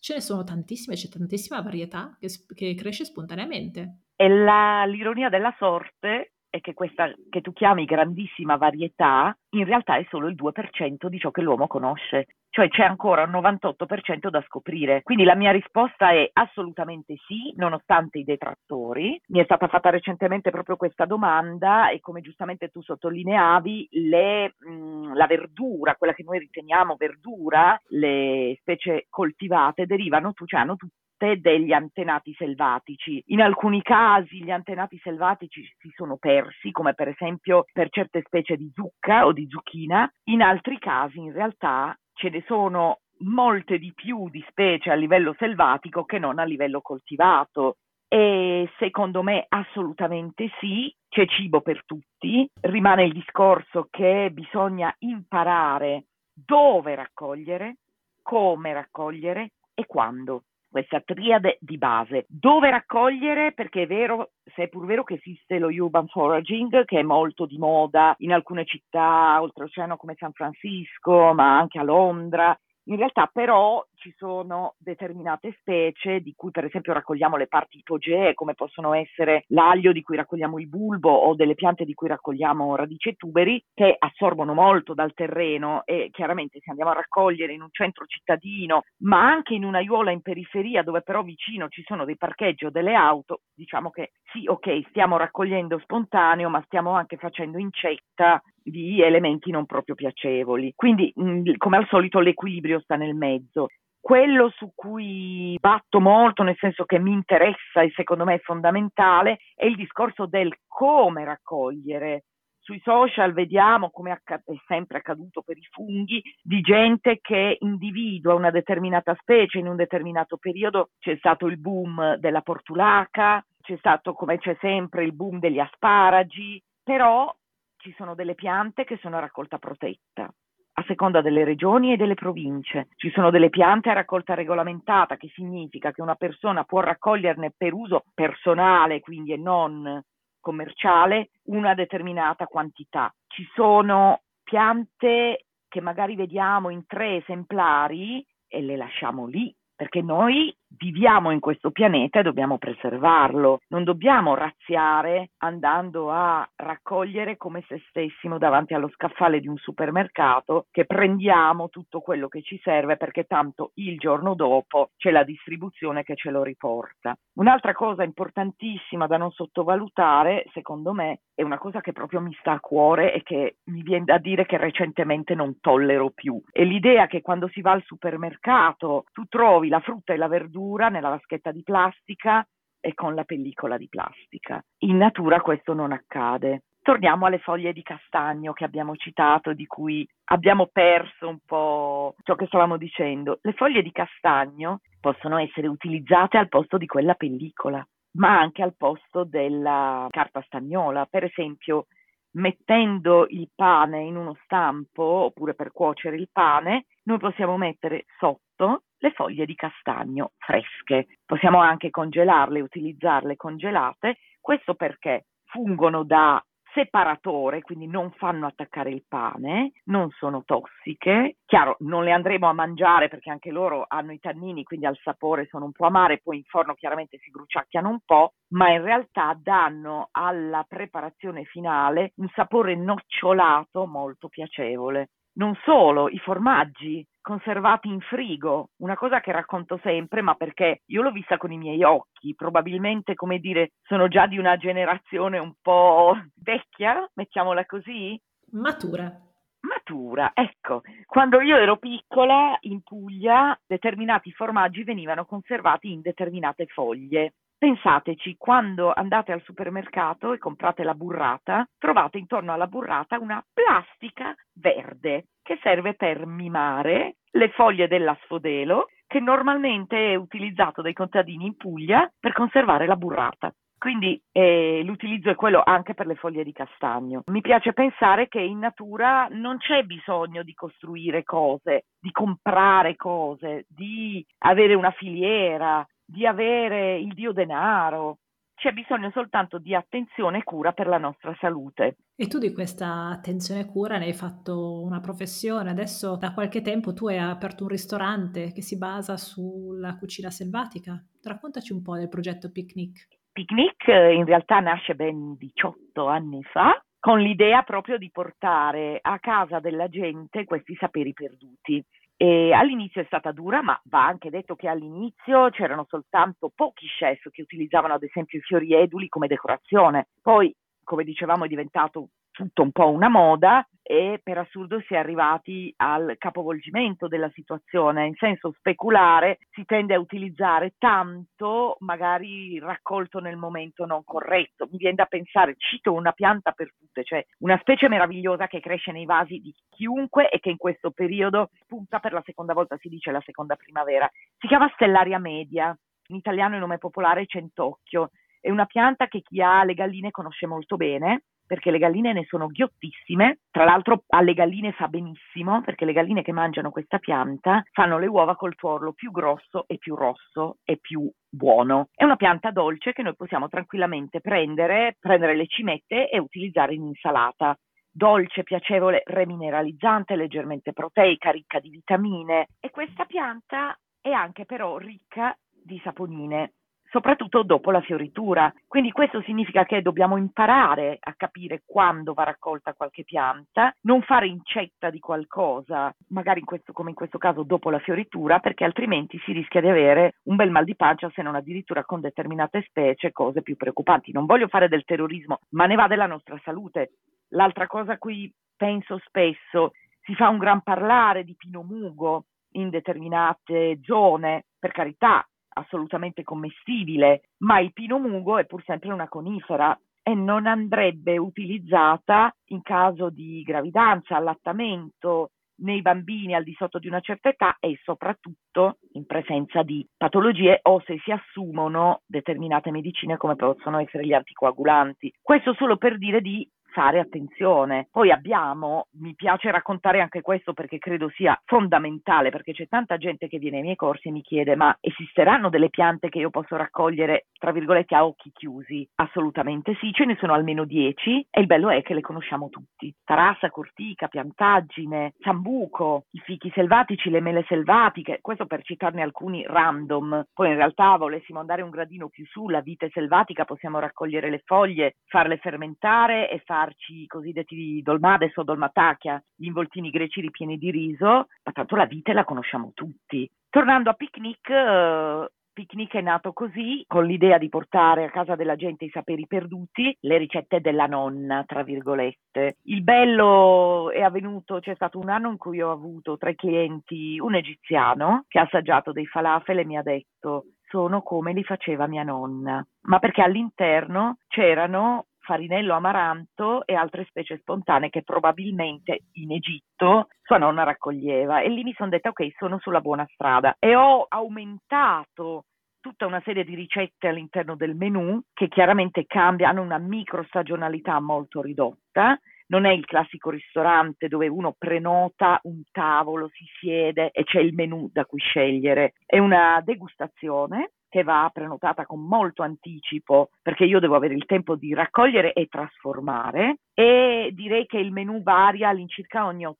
ce 0.00 0.14
ne 0.14 0.20
sono 0.20 0.44
tantissime, 0.44 0.94
c'è 0.96 1.08
tantissima 1.08 1.60
varietà 1.60 2.16
che, 2.18 2.28
che 2.54 2.74
cresce 2.74 3.04
spontaneamente. 3.04 4.02
E 4.16 4.28
la, 4.28 4.84
l'ironia 4.84 5.28
della 5.28 5.54
sorte 5.58 6.34
è 6.50 6.60
che 6.60 6.74
questa 6.74 7.12
che 7.28 7.40
tu 7.40 7.52
chiami 7.52 7.84
grandissima 7.84 8.56
varietà 8.56 9.36
in 9.50 9.64
realtà 9.64 9.96
è 9.96 10.06
solo 10.08 10.28
il 10.28 10.34
2% 10.34 11.06
di 11.06 11.18
ciò 11.18 11.30
che 11.30 11.40
l'uomo 11.40 11.66
conosce, 11.66 12.26
cioè 12.50 12.68
c'è 12.68 12.82
ancora 12.82 13.22
un 13.22 13.30
98% 13.30 14.28
da 14.28 14.42
scoprire. 14.46 15.02
Quindi 15.02 15.24
la 15.24 15.34
mia 15.34 15.52
risposta 15.52 16.10
è 16.10 16.28
assolutamente 16.32 17.14
sì, 17.26 17.52
nonostante 17.56 18.18
i 18.18 18.24
detrattori. 18.24 19.20
Mi 19.28 19.40
è 19.40 19.44
stata 19.44 19.68
fatta 19.68 19.90
recentemente 19.90 20.50
proprio 20.50 20.76
questa 20.76 21.04
domanda 21.04 21.90
e 21.90 22.00
come 22.00 22.20
giustamente 22.20 22.68
tu 22.68 22.82
sottolineavi, 22.82 23.88
le, 23.92 24.54
mh, 24.58 25.14
la 25.14 25.26
verdura, 25.26 25.94
quella 25.96 26.14
che 26.14 26.24
noi 26.24 26.38
riteniamo 26.38 26.96
verdura, 26.96 27.80
le 27.88 28.56
specie 28.60 29.06
coltivate 29.08 29.86
derivano, 29.86 30.32
cioè 30.44 30.60
hanno 30.60 30.76
tutte 30.76 30.94
degli 31.18 31.72
antenati 31.72 32.32
selvatici. 32.34 33.22
In 33.26 33.40
alcuni 33.40 33.82
casi 33.82 34.42
gli 34.42 34.50
antenati 34.50 34.98
selvatici 35.02 35.62
si 35.78 35.90
sono 35.94 36.16
persi, 36.16 36.70
come 36.70 36.94
per 36.94 37.08
esempio 37.08 37.64
per 37.72 37.88
certe 37.90 38.22
specie 38.24 38.56
di 38.56 38.70
zucca 38.74 39.26
o 39.26 39.32
di 39.32 39.46
zucchina, 39.50 40.10
in 40.24 40.42
altri 40.42 40.78
casi 40.78 41.18
in 41.18 41.32
realtà 41.32 41.96
ce 42.14 42.30
ne 42.30 42.42
sono 42.46 43.00
molte 43.20 43.78
di 43.78 43.92
più 43.94 44.28
di 44.28 44.44
specie 44.48 44.90
a 44.90 44.94
livello 44.94 45.34
selvatico 45.38 46.04
che 46.04 46.18
non 46.18 46.38
a 46.38 46.44
livello 46.44 46.80
coltivato. 46.80 47.76
E 48.10 48.70
secondo 48.78 49.22
me 49.22 49.44
assolutamente 49.48 50.50
sì, 50.60 50.94
c'è 51.08 51.26
cibo 51.26 51.60
per 51.60 51.84
tutti, 51.84 52.48
rimane 52.62 53.04
il 53.04 53.12
discorso 53.12 53.88
che 53.90 54.30
bisogna 54.32 54.94
imparare 55.00 56.04
dove 56.32 56.94
raccogliere, 56.94 57.76
come 58.22 58.72
raccogliere 58.72 59.50
e 59.74 59.84
quando 59.86 60.44
questa 60.70 61.00
triade 61.00 61.58
di 61.60 61.78
base. 61.78 62.26
Dove 62.28 62.70
raccogliere? 62.70 63.52
Perché 63.52 63.82
è 63.82 63.86
vero, 63.86 64.30
se 64.54 64.64
è 64.64 64.68
pur 64.68 64.86
vero 64.86 65.04
che 65.04 65.14
esiste 65.14 65.58
lo 65.58 65.68
urban 65.68 66.06
foraging, 66.08 66.84
che 66.84 67.00
è 67.00 67.02
molto 67.02 67.46
di 67.46 67.58
moda 67.58 68.14
in 68.18 68.32
alcune 68.32 68.64
città 68.64 69.40
oltreoceano 69.40 69.96
come 69.96 70.14
San 70.18 70.32
Francisco, 70.32 71.32
ma 71.34 71.58
anche 71.58 71.78
a 71.78 71.82
Londra, 71.82 72.58
in 72.88 72.96
realtà 72.96 73.28
però 73.32 73.84
ci 73.94 74.12
sono 74.16 74.74
determinate 74.78 75.56
specie 75.58 76.20
di 76.20 76.32
cui 76.36 76.50
per 76.50 76.64
esempio 76.64 76.92
raccogliamo 76.92 77.36
le 77.36 77.46
parti 77.46 77.78
ipogee, 77.78 78.34
come 78.34 78.54
possono 78.54 78.94
essere 78.94 79.44
l'aglio 79.48 79.92
di 79.92 80.02
cui 80.02 80.16
raccogliamo 80.16 80.58
il 80.58 80.68
bulbo 80.68 81.10
o 81.10 81.34
delle 81.34 81.54
piante 81.54 81.84
di 81.84 81.94
cui 81.94 82.08
raccogliamo 82.08 82.76
radici 82.76 83.10
e 83.10 83.14
tuberi, 83.14 83.62
che 83.74 83.94
assorbono 83.98 84.54
molto 84.54 84.94
dal 84.94 85.12
terreno 85.14 85.82
e 85.84 86.08
chiaramente 86.12 86.60
se 86.60 86.70
andiamo 86.70 86.92
a 86.92 86.94
raccogliere 86.94 87.52
in 87.52 87.62
un 87.62 87.68
centro 87.70 88.06
cittadino, 88.06 88.82
ma 89.02 89.28
anche 89.28 89.54
in 89.54 89.64
un'aiuola 89.64 90.10
in 90.10 90.22
periferia 90.22 90.82
dove 90.82 91.02
però 91.02 91.22
vicino 91.22 91.68
ci 91.68 91.82
sono 91.84 92.04
dei 92.04 92.16
parcheggi 92.16 92.66
o 92.66 92.70
delle 92.70 92.94
auto, 92.94 93.40
diciamo 93.54 93.90
che 93.90 94.12
sì, 94.32 94.46
ok, 94.46 94.88
stiamo 94.88 95.16
raccogliendo 95.16 95.78
spontaneo, 95.78 96.48
ma 96.48 96.62
stiamo 96.66 96.92
anche 96.92 97.16
facendo 97.16 97.58
incetta 97.58 98.40
di 98.70 99.02
elementi 99.02 99.50
non 99.50 99.66
proprio 99.66 99.94
piacevoli. 99.94 100.72
Quindi, 100.74 101.12
mh, 101.14 101.56
come 101.56 101.76
al 101.76 101.86
solito, 101.88 102.20
l'equilibrio 102.20 102.80
sta 102.80 102.96
nel 102.96 103.14
mezzo. 103.14 103.68
quello 104.00 104.50
su 104.56 104.72
cui 104.74 105.56
batto 105.60 106.00
molto, 106.00 106.42
nel 106.42 106.56
senso 106.58 106.84
che 106.84 106.98
mi 106.98 107.12
interessa 107.12 107.82
e 107.82 107.92
secondo 107.94 108.24
me 108.24 108.34
è 108.36 108.40
fondamentale, 108.40 109.38
è 109.54 109.66
il 109.66 109.76
discorso 109.76 110.26
del 110.26 110.50
come 110.66 111.24
raccogliere 111.24 112.24
sui 112.58 112.80
social 112.80 113.32
vediamo, 113.32 113.90
come 113.90 114.12
è 114.12 114.40
sempre 114.66 114.98
accaduto 114.98 115.42
per 115.42 115.56
i 115.56 115.66
funghi, 115.70 116.22
di 116.42 116.60
gente 116.60 117.18
che 117.20 117.56
individua 117.60 118.34
una 118.34 118.50
determinata 118.50 119.16
specie 119.20 119.58
in 119.58 119.66
un 119.68 119.76
determinato 119.76 120.36
periodo. 120.36 120.90
C'è 120.98 121.16
stato 121.16 121.46
il 121.46 121.58
boom 121.58 122.16
della 122.16 122.42
portulaca, 122.42 123.42
c'è 123.62 123.76
stato, 123.78 124.12
come 124.12 124.38
c'è 124.38 124.56
sempre, 124.60 125.04
il 125.04 125.14
boom 125.14 125.38
degli 125.38 125.58
asparagi, 125.58 126.62
però 126.82 127.34
ci 127.78 127.94
sono 127.96 128.14
delle 128.14 128.34
piante 128.34 128.84
che 128.84 128.98
sono 128.98 129.16
a 129.16 129.20
raccolta 129.20 129.58
protetta 129.58 130.32
a 130.78 130.84
seconda 130.86 131.20
delle 131.20 131.42
regioni 131.42 131.92
e 131.92 131.96
delle 131.96 132.14
province. 132.14 132.86
Ci 132.94 133.10
sono 133.10 133.30
delle 133.30 133.50
piante 133.50 133.90
a 133.90 133.94
raccolta 133.94 134.34
regolamentata, 134.34 135.16
che 135.16 135.28
significa 135.34 135.90
che 135.90 136.02
una 136.02 136.14
persona 136.14 136.62
può 136.62 136.80
raccoglierne 136.80 137.52
per 137.56 137.74
uso 137.74 138.04
personale, 138.14 139.00
quindi 139.00 139.32
e 139.32 139.36
non 139.36 140.00
commerciale 140.40 141.30
una 141.46 141.74
determinata 141.74 142.46
quantità. 142.46 143.12
Ci 143.26 143.44
sono 143.54 144.22
piante 144.44 145.46
che 145.66 145.80
magari 145.80 146.14
vediamo 146.14 146.70
in 146.70 146.86
tre 146.86 147.16
esemplari 147.16 148.24
e 148.46 148.62
le 148.62 148.76
lasciamo 148.76 149.26
lì 149.26 149.54
perché 149.74 150.00
noi 150.00 150.56
viviamo 150.76 151.30
in 151.30 151.40
questo 151.40 151.70
pianeta 151.70 152.20
e 152.20 152.22
dobbiamo 152.22 152.58
preservarlo, 152.58 153.60
non 153.68 153.84
dobbiamo 153.84 154.34
razziare 154.34 155.30
andando 155.38 156.10
a 156.10 156.48
raccogliere 156.56 157.36
come 157.36 157.64
se 157.66 157.82
stessimo 157.88 158.38
davanti 158.38 158.74
allo 158.74 158.90
scaffale 158.90 159.40
di 159.40 159.48
un 159.48 159.56
supermercato 159.56 160.66
che 160.70 160.84
prendiamo 160.84 161.68
tutto 161.68 162.00
quello 162.00 162.28
che 162.28 162.42
ci 162.42 162.60
serve 162.62 162.96
perché 162.96 163.24
tanto 163.24 163.72
il 163.74 163.96
giorno 163.98 164.34
dopo 164.34 164.90
c'è 164.96 165.10
la 165.10 165.24
distribuzione 165.24 166.02
che 166.02 166.16
ce 166.16 166.30
lo 166.30 166.42
riporta. 166.42 167.16
Un'altra 167.34 167.72
cosa 167.72 168.02
importantissima 168.02 169.06
da 169.06 169.16
non 169.16 169.30
sottovalutare, 169.30 170.46
secondo 170.52 170.92
me, 170.92 171.20
è 171.34 171.42
una 171.42 171.58
cosa 171.58 171.80
che 171.80 171.92
proprio 171.92 172.20
mi 172.20 172.36
sta 172.40 172.52
a 172.52 172.60
cuore 172.60 173.14
e 173.14 173.22
che 173.22 173.58
mi 173.66 173.82
viene 173.82 174.04
da 174.04 174.18
dire 174.18 174.44
che 174.44 174.56
recentemente 174.56 175.34
non 175.34 175.60
tollero 175.60 176.10
più. 176.10 176.40
È 176.50 176.64
l'idea 176.64 177.06
che 177.06 177.22
quando 177.22 177.48
si 177.48 177.60
va 177.60 177.72
al 177.72 177.82
supermercato 177.84 179.04
tu 179.12 179.24
trovi 179.26 179.68
la 179.68 179.80
frutta 179.80 180.12
e 180.12 180.16
la 180.16 180.26
verdura 180.26 180.57
nella 180.88 181.10
vaschetta 181.10 181.52
di 181.52 181.62
plastica 181.62 182.46
e 182.80 182.94
con 182.94 183.14
la 183.14 183.24
pellicola 183.24 183.76
di 183.76 183.88
plastica. 183.88 184.62
In 184.78 184.96
natura 184.96 185.40
questo 185.40 185.72
non 185.72 185.92
accade. 185.92 186.62
Torniamo 186.80 187.26
alle 187.26 187.38
foglie 187.38 187.72
di 187.72 187.82
castagno 187.82 188.52
che 188.52 188.64
abbiamo 188.64 188.96
citato, 188.96 189.52
di 189.52 189.66
cui 189.66 190.08
abbiamo 190.26 190.68
perso 190.72 191.28
un 191.28 191.38
po' 191.44 192.14
ciò 192.22 192.34
che 192.34 192.46
stavamo 192.46 192.76
dicendo. 192.76 193.38
Le 193.42 193.52
foglie 193.52 193.82
di 193.82 193.92
castagno 193.92 194.80
possono 195.00 195.38
essere 195.38 195.66
utilizzate 195.66 196.38
al 196.38 196.48
posto 196.48 196.78
di 196.78 196.86
quella 196.86 197.14
pellicola 197.14 197.86
ma 198.12 198.38
anche 198.38 198.62
al 198.62 198.74
posto 198.76 199.24
della 199.24 200.06
carta 200.10 200.42
stagnola. 200.42 201.06
Per 201.06 201.24
esempio, 201.24 201.86
mettendo 202.32 203.26
il 203.28 203.48
pane 203.54 204.02
in 204.02 204.16
uno 204.16 204.36
stampo 204.44 205.02
oppure 205.02 205.54
per 205.54 205.72
cuocere 205.72 206.16
il 206.16 206.28
pane, 206.30 206.86
noi 207.04 207.18
possiamo 207.18 207.56
mettere 207.56 208.04
sotto 208.18 208.84
le 208.98 209.10
foglie 209.12 209.46
di 209.46 209.54
castagno 209.54 210.32
fresche. 210.38 211.06
Possiamo 211.24 211.60
anche 211.60 211.90
congelarle, 211.90 212.60
utilizzarle 212.60 213.36
congelate. 213.36 214.18
Questo 214.40 214.74
perché 214.74 215.26
fungono 215.44 216.04
da 216.04 216.42
separatore, 216.72 217.62
quindi 217.62 217.86
non 217.86 218.12
fanno 218.12 218.46
attaccare 218.46 218.90
il 218.90 219.04
pane, 219.08 219.72
non 219.84 220.10
sono 220.10 220.44
tossiche. 220.44 221.36
Chiaro, 221.44 221.76
non 221.80 222.04
le 222.04 222.12
andremo 222.12 222.48
a 222.48 222.52
mangiare 222.52 223.08
perché 223.08 223.30
anche 223.30 223.50
loro 223.50 223.84
hanno 223.88 224.12
i 224.12 224.20
tannini, 224.20 224.64
quindi 224.64 224.86
al 224.86 224.98
sapore 225.02 225.46
sono 225.46 225.64
un 225.64 225.72
po' 225.72 225.86
amare, 225.86 226.20
poi 226.22 226.36
in 226.36 226.44
forno 226.44 226.74
chiaramente 226.74 227.18
si 227.18 227.30
bruciacchiano 227.30 227.88
un 227.88 227.98
po', 228.04 228.34
ma 228.52 228.70
in 228.70 228.82
realtà 228.82 229.36
danno 229.40 230.08
alla 230.12 230.64
preparazione 230.68 231.44
finale 231.44 232.12
un 232.16 232.28
sapore 232.34 232.76
nocciolato 232.76 233.86
molto 233.86 234.28
piacevole. 234.28 235.10
Non 235.38 235.56
solo, 235.64 236.08
i 236.08 236.18
formaggi 236.18 237.04
conservati 237.28 237.88
in 237.88 238.00
frigo, 238.00 238.70
una 238.78 238.96
cosa 238.96 239.20
che 239.20 239.32
racconto 239.32 239.78
sempre, 239.82 240.22
ma 240.22 240.32
perché 240.32 240.80
io 240.86 241.02
l'ho 241.02 241.10
vista 241.10 241.36
con 241.36 241.52
i 241.52 241.58
miei 241.58 241.82
occhi, 241.82 242.34
probabilmente, 242.34 243.14
come 243.14 243.38
dire, 243.38 243.72
sono 243.82 244.08
già 244.08 244.26
di 244.26 244.38
una 244.38 244.56
generazione 244.56 245.36
un 245.36 245.52
po' 245.60 246.16
vecchia, 246.36 247.06
mettiamola 247.12 247.66
così. 247.66 248.18
Matura. 248.52 249.14
Matura, 249.60 250.30
ecco, 250.32 250.80
quando 251.04 251.42
io 251.42 251.58
ero 251.58 251.76
piccola 251.76 252.56
in 252.60 252.80
Puglia 252.80 253.58
determinati 253.66 254.32
formaggi 254.32 254.82
venivano 254.82 255.26
conservati 255.26 255.92
in 255.92 256.00
determinate 256.00 256.64
foglie. 256.64 257.34
Pensateci, 257.58 258.36
quando 258.38 258.92
andate 258.92 259.32
al 259.32 259.42
supermercato 259.42 260.32
e 260.32 260.38
comprate 260.38 260.84
la 260.84 260.94
burrata, 260.94 261.68
trovate 261.76 262.16
intorno 262.16 262.52
alla 262.52 262.68
burrata 262.68 263.18
una 263.18 263.44
plastica 263.52 264.32
verde 264.54 265.24
che 265.42 265.58
serve 265.60 265.94
per 265.94 266.24
mimare 266.24 267.16
le 267.32 267.48
foglie 267.50 267.88
dell'asfodelo 267.88 268.86
che 269.08 269.18
normalmente 269.18 270.12
è 270.12 270.14
utilizzato 270.14 270.82
dai 270.82 270.92
contadini 270.92 271.46
in 271.46 271.56
Puglia 271.56 272.08
per 272.20 272.32
conservare 272.32 272.86
la 272.86 272.94
burrata. 272.94 273.52
Quindi 273.76 274.20
eh, 274.32 274.82
l'utilizzo 274.84 275.30
è 275.30 275.34
quello 275.34 275.62
anche 275.64 275.94
per 275.94 276.06
le 276.06 276.16
foglie 276.16 276.44
di 276.44 276.52
castagno. 276.52 277.22
Mi 277.26 277.40
piace 277.40 277.72
pensare 277.72 278.28
che 278.28 278.40
in 278.40 278.58
natura 278.58 279.28
non 279.30 279.56
c'è 279.58 279.84
bisogno 279.84 280.42
di 280.42 280.52
costruire 280.52 281.22
cose, 281.22 281.84
di 281.98 282.10
comprare 282.10 282.96
cose, 282.96 283.66
di 283.68 284.24
avere 284.38 284.74
una 284.74 284.90
filiera, 284.90 285.86
di 286.08 286.26
avere 286.26 286.98
il 286.98 287.12
dio 287.12 287.32
denaro, 287.32 288.18
c'è 288.54 288.72
bisogno 288.72 289.10
soltanto 289.12 289.58
di 289.58 289.74
attenzione 289.74 290.38
e 290.38 290.42
cura 290.42 290.72
per 290.72 290.88
la 290.88 290.98
nostra 290.98 291.36
salute. 291.38 291.98
E 292.16 292.26
tu 292.26 292.38
di 292.38 292.52
questa 292.52 293.10
attenzione 293.10 293.60
e 293.60 293.66
cura 293.66 293.98
ne 293.98 294.06
hai 294.06 294.14
fatto 294.14 294.82
una 294.82 295.00
professione. 295.00 295.70
Adesso 295.70 296.16
da 296.16 296.32
qualche 296.32 296.62
tempo 296.62 296.92
tu 296.92 297.06
hai 297.06 297.18
aperto 297.18 297.64
un 297.64 297.68
ristorante 297.68 298.52
che 298.52 298.62
si 298.62 298.76
basa 298.76 299.16
sulla 299.16 299.96
cucina 299.96 300.30
selvatica. 300.30 301.00
Raccontaci 301.22 301.72
un 301.72 301.82
po' 301.82 301.96
del 301.96 302.08
progetto 302.08 302.50
Picnic. 302.50 303.06
Picnic 303.30 303.86
eh, 303.86 304.14
in 304.14 304.24
realtà 304.24 304.58
nasce 304.58 304.94
ben 304.94 305.36
18 305.36 306.06
anni 306.08 306.42
fa 306.42 306.82
con 306.98 307.20
l'idea 307.20 307.62
proprio 307.62 307.96
di 307.96 308.10
portare 308.10 308.98
a 309.00 309.20
casa 309.20 309.60
della 309.60 309.88
gente 309.88 310.44
questi 310.44 310.74
saperi 310.74 311.12
perduti. 311.12 311.84
E 312.20 312.52
all'inizio 312.52 313.00
è 313.00 313.04
stata 313.04 313.30
dura, 313.30 313.62
ma 313.62 313.80
va 313.84 314.04
anche 314.04 314.28
detto 314.28 314.56
che 314.56 314.66
all'inizio 314.66 315.50
c'erano 315.50 315.86
soltanto 315.88 316.50
pochi 316.52 316.84
chef 316.98 317.30
che 317.30 317.42
utilizzavano 317.42 317.94
ad 317.94 318.02
esempio 318.02 318.38
i 318.38 318.42
fiori 318.42 318.74
eduli 318.74 319.08
come 319.08 319.28
decorazione. 319.28 320.08
Poi, 320.20 320.52
come 320.82 321.04
dicevamo, 321.04 321.44
è 321.44 321.48
diventato 321.48 322.08
tutto 322.38 322.62
un 322.62 322.70
po' 322.70 322.88
una 322.88 323.08
moda 323.08 323.66
e 323.82 324.20
per 324.22 324.38
assurdo 324.38 324.80
si 324.86 324.94
è 324.94 324.96
arrivati 324.96 325.74
al 325.78 326.14
capovolgimento 326.18 327.08
della 327.08 327.30
situazione. 327.34 328.06
In 328.06 328.14
senso 328.14 328.52
speculare 328.56 329.38
si 329.50 329.64
tende 329.64 329.94
a 329.94 329.98
utilizzare 329.98 330.74
tanto, 330.78 331.76
magari 331.80 332.60
raccolto 332.60 333.18
nel 333.18 333.36
momento 333.36 333.86
non 333.86 334.04
corretto. 334.04 334.68
Mi 334.70 334.76
viene 334.76 334.94
da 334.94 335.06
pensare, 335.06 335.56
cito 335.58 335.92
una 335.92 336.12
pianta 336.12 336.52
per 336.52 336.72
tutte, 336.78 337.02
cioè 337.02 337.26
una 337.38 337.58
specie 337.58 337.88
meravigliosa 337.88 338.46
che 338.46 338.60
cresce 338.60 338.92
nei 338.92 339.04
vasi 339.04 339.40
di 339.40 339.52
chiunque 339.68 340.30
e 340.30 340.38
che 340.38 340.50
in 340.50 340.58
questo 340.58 340.92
periodo 340.92 341.50
spunta 341.62 341.98
per 341.98 342.12
la 342.12 342.22
seconda 342.24 342.52
volta, 342.52 342.76
si 342.76 342.88
dice 342.88 343.10
la 343.10 343.22
seconda 343.24 343.56
primavera. 343.56 344.08
Si 344.38 344.46
chiama 344.46 344.70
Stellaria 344.74 345.18
media, 345.18 345.76
in 346.08 346.16
italiano 346.16 346.54
il 346.54 346.60
nome 346.60 346.78
popolare 346.78 347.22
è 347.22 347.26
centocchio. 347.26 348.10
È 348.40 348.50
una 348.50 348.66
pianta 348.66 349.08
che 349.08 349.22
chi 349.22 349.42
ha 349.42 349.64
le 349.64 349.74
galline 349.74 350.12
conosce 350.12 350.46
molto 350.46 350.76
bene 350.76 351.22
perché 351.48 351.72
le 351.72 351.78
galline 351.78 352.12
ne 352.12 352.24
sono 352.28 352.46
ghiottissime, 352.46 353.40
tra 353.50 353.64
l'altro 353.64 354.04
alle 354.08 354.34
galline 354.34 354.72
fa 354.72 354.86
benissimo 354.86 355.62
perché 355.62 355.84
le 355.86 355.94
galline 355.94 356.22
che 356.22 356.30
mangiano 356.30 356.70
questa 356.70 356.98
pianta 356.98 357.64
fanno 357.72 357.98
le 357.98 358.06
uova 358.06 358.36
col 358.36 358.54
tuorlo 358.54 358.92
più 358.92 359.10
grosso 359.10 359.64
e 359.66 359.78
più 359.78 359.96
rosso 359.96 360.58
e 360.62 360.76
più 360.76 361.10
buono. 361.28 361.88
È 361.94 362.04
una 362.04 362.16
pianta 362.16 362.50
dolce 362.50 362.92
che 362.92 363.02
noi 363.02 363.16
possiamo 363.16 363.48
tranquillamente 363.48 364.20
prendere, 364.20 364.96
prendere 365.00 365.34
le 365.34 365.46
cimette 365.46 366.10
e 366.10 366.18
utilizzare 366.18 366.74
in 366.74 366.84
insalata. 366.84 367.58
Dolce, 367.90 368.42
piacevole, 368.42 369.02
remineralizzante, 369.04 370.14
leggermente 370.14 370.72
proteica, 370.72 371.30
ricca 371.30 371.58
di 371.58 371.70
vitamine. 371.70 372.48
E 372.60 372.70
questa 372.70 373.06
pianta 373.06 373.76
è 374.00 374.10
anche 374.10 374.44
però 374.44 374.76
ricca 374.76 375.36
di 375.50 375.80
saponine 375.82 376.52
soprattutto 376.90 377.42
dopo 377.42 377.70
la 377.70 377.80
fioritura. 377.80 378.52
Quindi 378.66 378.90
questo 378.90 379.22
significa 379.22 379.64
che 379.64 379.82
dobbiamo 379.82 380.16
imparare 380.16 380.98
a 381.00 381.14
capire 381.16 381.62
quando 381.64 382.14
va 382.14 382.24
raccolta 382.24 382.74
qualche 382.74 383.04
pianta, 383.04 383.74
non 383.82 384.02
fare 384.02 384.26
incetta 384.26 384.90
di 384.90 384.98
qualcosa, 384.98 385.94
magari 386.08 386.40
in 386.40 386.46
questo, 386.46 386.72
come 386.72 386.90
in 386.90 386.96
questo 386.96 387.18
caso 387.18 387.42
dopo 387.42 387.70
la 387.70 387.78
fioritura, 387.78 388.38
perché 388.38 388.64
altrimenti 388.64 389.18
si 389.24 389.32
rischia 389.32 389.60
di 389.60 389.68
avere 389.68 390.14
un 390.24 390.36
bel 390.36 390.50
mal 390.50 390.64
di 390.64 390.76
pancia, 390.76 391.10
se 391.14 391.22
non 391.22 391.34
addirittura 391.34 391.84
con 391.84 392.00
determinate 392.00 392.62
specie, 392.66 393.12
cose 393.12 393.42
più 393.42 393.56
preoccupanti. 393.56 394.12
Non 394.12 394.26
voglio 394.26 394.48
fare 394.48 394.68
del 394.68 394.84
terrorismo, 394.84 395.40
ma 395.50 395.66
ne 395.66 395.74
va 395.74 395.86
della 395.86 396.06
nostra 396.06 396.38
salute. 396.42 396.92
L'altra 397.32 397.66
cosa 397.66 397.92
a 397.92 397.98
cui 397.98 398.32
penso 398.56 398.98
spesso, 399.04 399.72
si 400.02 400.14
fa 400.14 400.28
un 400.28 400.38
gran 400.38 400.62
parlare 400.62 401.22
di 401.24 401.34
pino 401.36 401.62
mugo, 401.62 402.24
in 402.52 402.70
determinate 402.70 403.78
zone, 403.82 404.46
per 404.58 404.72
carità, 404.72 405.26
assolutamente 405.58 406.22
commestibile, 406.22 407.22
ma 407.38 407.60
il 407.60 407.72
pino 407.72 407.98
mugo 407.98 408.38
è 408.38 408.46
pur 408.46 408.62
sempre 408.64 408.92
una 408.92 409.08
conifera 409.08 409.78
e 410.02 410.14
non 410.14 410.46
andrebbe 410.46 411.18
utilizzata 411.18 412.34
in 412.46 412.62
caso 412.62 413.10
di 413.10 413.42
gravidanza, 413.42 414.16
allattamento, 414.16 415.30
nei 415.60 415.82
bambini 415.82 416.34
al 416.34 416.44
di 416.44 416.54
sotto 416.56 416.78
di 416.78 416.86
una 416.86 417.00
certa 417.00 417.30
età 417.30 417.56
e 417.58 417.78
soprattutto 417.82 418.78
in 418.92 419.06
presenza 419.06 419.62
di 419.62 419.86
patologie 419.96 420.60
o 420.62 420.80
se 420.84 420.98
si 421.04 421.10
assumono 421.10 422.02
determinate 422.06 422.70
medicine 422.70 423.16
come 423.16 423.36
possono 423.36 423.78
essere 423.78 424.06
gli 424.06 424.12
anticoagulanti. 424.12 425.12
Questo 425.20 425.54
solo 425.54 425.76
per 425.76 425.98
dire 425.98 426.20
di 426.20 426.48
fare 426.70 426.98
attenzione. 426.98 427.88
Poi 427.90 428.10
abbiamo, 428.10 428.86
mi 428.98 429.14
piace 429.14 429.50
raccontare 429.50 430.00
anche 430.00 430.20
questo 430.20 430.52
perché 430.52 430.78
credo 430.78 431.10
sia 431.10 431.40
fondamentale, 431.44 432.30
perché 432.30 432.52
c'è 432.52 432.68
tanta 432.68 432.96
gente 432.96 433.28
che 433.28 433.38
viene 433.38 433.56
ai 433.56 433.62
miei 433.62 433.76
corsi 433.76 434.08
e 434.08 434.12
mi 434.12 434.22
chiede 434.22 434.56
ma 434.56 434.76
esisteranno 434.80 435.48
delle 435.48 435.70
piante 435.70 436.08
che 436.08 436.18
io 436.18 436.30
posso 436.30 436.56
raccogliere, 436.56 437.26
tra 437.38 437.52
virgolette, 437.52 437.94
a 437.94 438.04
occhi 438.04 438.30
chiusi? 438.32 438.88
Assolutamente 438.96 439.76
sì, 439.80 439.92
ce 439.92 440.04
ne 440.04 440.16
sono 440.18 440.34
almeno 440.34 440.64
dieci 440.64 441.26
e 441.30 441.40
il 441.40 441.46
bello 441.46 441.70
è 441.70 441.82
che 441.82 441.94
le 441.94 442.00
conosciamo 442.00 442.48
tutti. 442.48 442.94
Tarassa, 443.04 443.50
cortica, 443.50 444.08
piantaggine, 444.08 445.14
sambuco, 445.20 446.04
i 446.12 446.18
fichi 446.20 446.50
selvatici, 446.54 447.10
le 447.10 447.20
mele 447.20 447.44
selvatiche, 447.48 448.18
questo 448.20 448.46
per 448.46 448.62
citarne 448.62 449.02
alcuni 449.02 449.44
random. 449.46 450.26
Poi 450.34 450.48
in 450.48 450.56
realtà 450.56 450.96
volessimo 450.96 451.40
andare 451.40 451.62
un 451.62 451.70
gradino 451.70 452.08
più 452.08 452.26
su, 452.26 452.48
la 452.48 452.60
vite 452.60 452.90
selvatica, 452.92 453.44
possiamo 453.44 453.78
raccogliere 453.78 454.30
le 454.30 454.42
foglie, 454.44 454.96
farle 455.06 455.38
fermentare 455.38 456.30
e 456.30 456.42
fare 456.44 456.57
farci 456.58 457.02
i 457.02 457.06
cosiddetti 457.06 457.80
dolmades 457.82 458.36
o 458.36 458.42
dolmatacchia, 458.42 459.22
gli 459.36 459.46
involtini 459.46 459.90
greci 459.90 460.20
ripieni 460.20 460.58
di 460.58 460.70
riso, 460.70 461.06
ma 461.06 461.52
tanto 461.52 461.76
la 461.76 461.86
vite 461.86 462.12
la 462.12 462.24
conosciamo 462.24 462.72
tutti. 462.74 463.30
Tornando 463.48 463.90
a 463.90 463.94
picnic, 463.94 464.50
eh, 464.50 465.28
Picnic 465.58 465.94
è 465.94 466.00
nato 466.00 466.32
così, 466.32 466.84
con 466.86 467.04
l'idea 467.04 467.36
di 467.36 467.48
portare 467.48 468.04
a 468.04 468.10
casa 468.10 468.36
della 468.36 468.54
gente 468.54 468.84
i 468.84 468.90
saperi 468.90 469.26
perduti, 469.26 469.96
le 470.02 470.16
ricette 470.16 470.60
della 470.60 470.86
nonna, 470.86 471.42
tra 471.44 471.64
virgolette. 471.64 472.58
Il 472.66 472.84
bello 472.84 473.90
è 473.90 474.02
avvenuto, 474.02 474.60
c'è 474.60 474.76
stato 474.76 475.00
un 475.00 475.08
anno 475.08 475.30
in 475.30 475.36
cui 475.36 475.60
ho 475.60 475.72
avuto 475.72 476.16
tra 476.16 476.30
i 476.30 476.36
clienti 476.36 477.18
un 477.18 477.34
egiziano 477.34 478.24
che 478.28 478.38
ha 478.38 478.42
assaggiato 478.42 478.92
dei 478.92 479.06
falafel 479.06 479.58
e 479.58 479.64
mi 479.64 479.76
ha 479.76 479.82
detto 479.82 480.44
sono 480.68 481.02
come 481.02 481.32
li 481.32 481.42
faceva 481.42 481.86
mia 481.86 482.02
nonna, 482.02 482.64
ma 482.82 482.98
perché 482.98 483.22
all'interno 483.22 484.18
c'erano 484.28 485.06
farinello 485.28 485.74
amaranto 485.74 486.66
e 486.66 486.74
altre 486.74 487.04
specie 487.04 487.36
spontanee 487.36 487.90
che 487.90 488.02
probabilmente 488.02 489.02
in 489.12 489.32
Egitto 489.32 490.08
sua 490.22 490.38
nonna 490.38 490.62
raccoglieva. 490.62 491.42
E 491.42 491.50
lì 491.50 491.64
mi 491.64 491.74
sono 491.76 491.90
detta 491.90 492.08
ok 492.08 492.32
sono 492.38 492.58
sulla 492.60 492.80
buona 492.80 493.06
strada 493.12 493.54
e 493.58 493.76
ho 493.76 494.06
aumentato 494.08 495.44
tutta 495.80 496.06
una 496.06 496.22
serie 496.24 496.44
di 496.44 496.54
ricette 496.54 497.08
all'interno 497.08 497.56
del 497.56 497.74
menù 497.74 498.18
che 498.32 498.48
chiaramente 498.48 499.04
cambia, 499.06 499.50
hanno 499.50 499.60
una 499.60 499.76
micro 499.76 500.24
stagionalità 500.24 500.98
molto 500.98 501.42
ridotta. 501.42 502.18
Non 502.46 502.64
è 502.64 502.70
il 502.70 502.86
classico 502.86 503.28
ristorante 503.28 504.08
dove 504.08 504.28
uno 504.28 504.54
prenota 504.56 505.38
un 505.42 505.60
tavolo, 505.70 506.30
si 506.32 506.46
siede 506.58 507.10
e 507.10 507.24
c'è 507.24 507.40
il 507.40 507.52
menù 507.52 507.90
da 507.92 508.06
cui 508.06 508.18
scegliere. 508.18 508.94
È 509.04 509.18
una 509.18 509.60
degustazione 509.62 510.70
che 510.88 511.02
va 511.02 511.30
prenotata 511.32 511.86
con 511.86 512.00
molto 512.00 512.42
anticipo 512.42 513.30
perché 513.42 513.64
io 513.64 513.80
devo 513.80 513.96
avere 513.96 514.14
il 514.14 514.24
tempo 514.24 514.56
di 514.56 514.74
raccogliere 514.74 515.32
e 515.32 515.46
trasformare 515.46 516.58
e 516.74 517.30
direi 517.32 517.66
che 517.66 517.78
il 517.78 517.92
menù 517.92 518.22
varia 518.22 518.68
all'incirca 518.68 519.26
ogni 519.26 519.44
8-10 519.44 519.52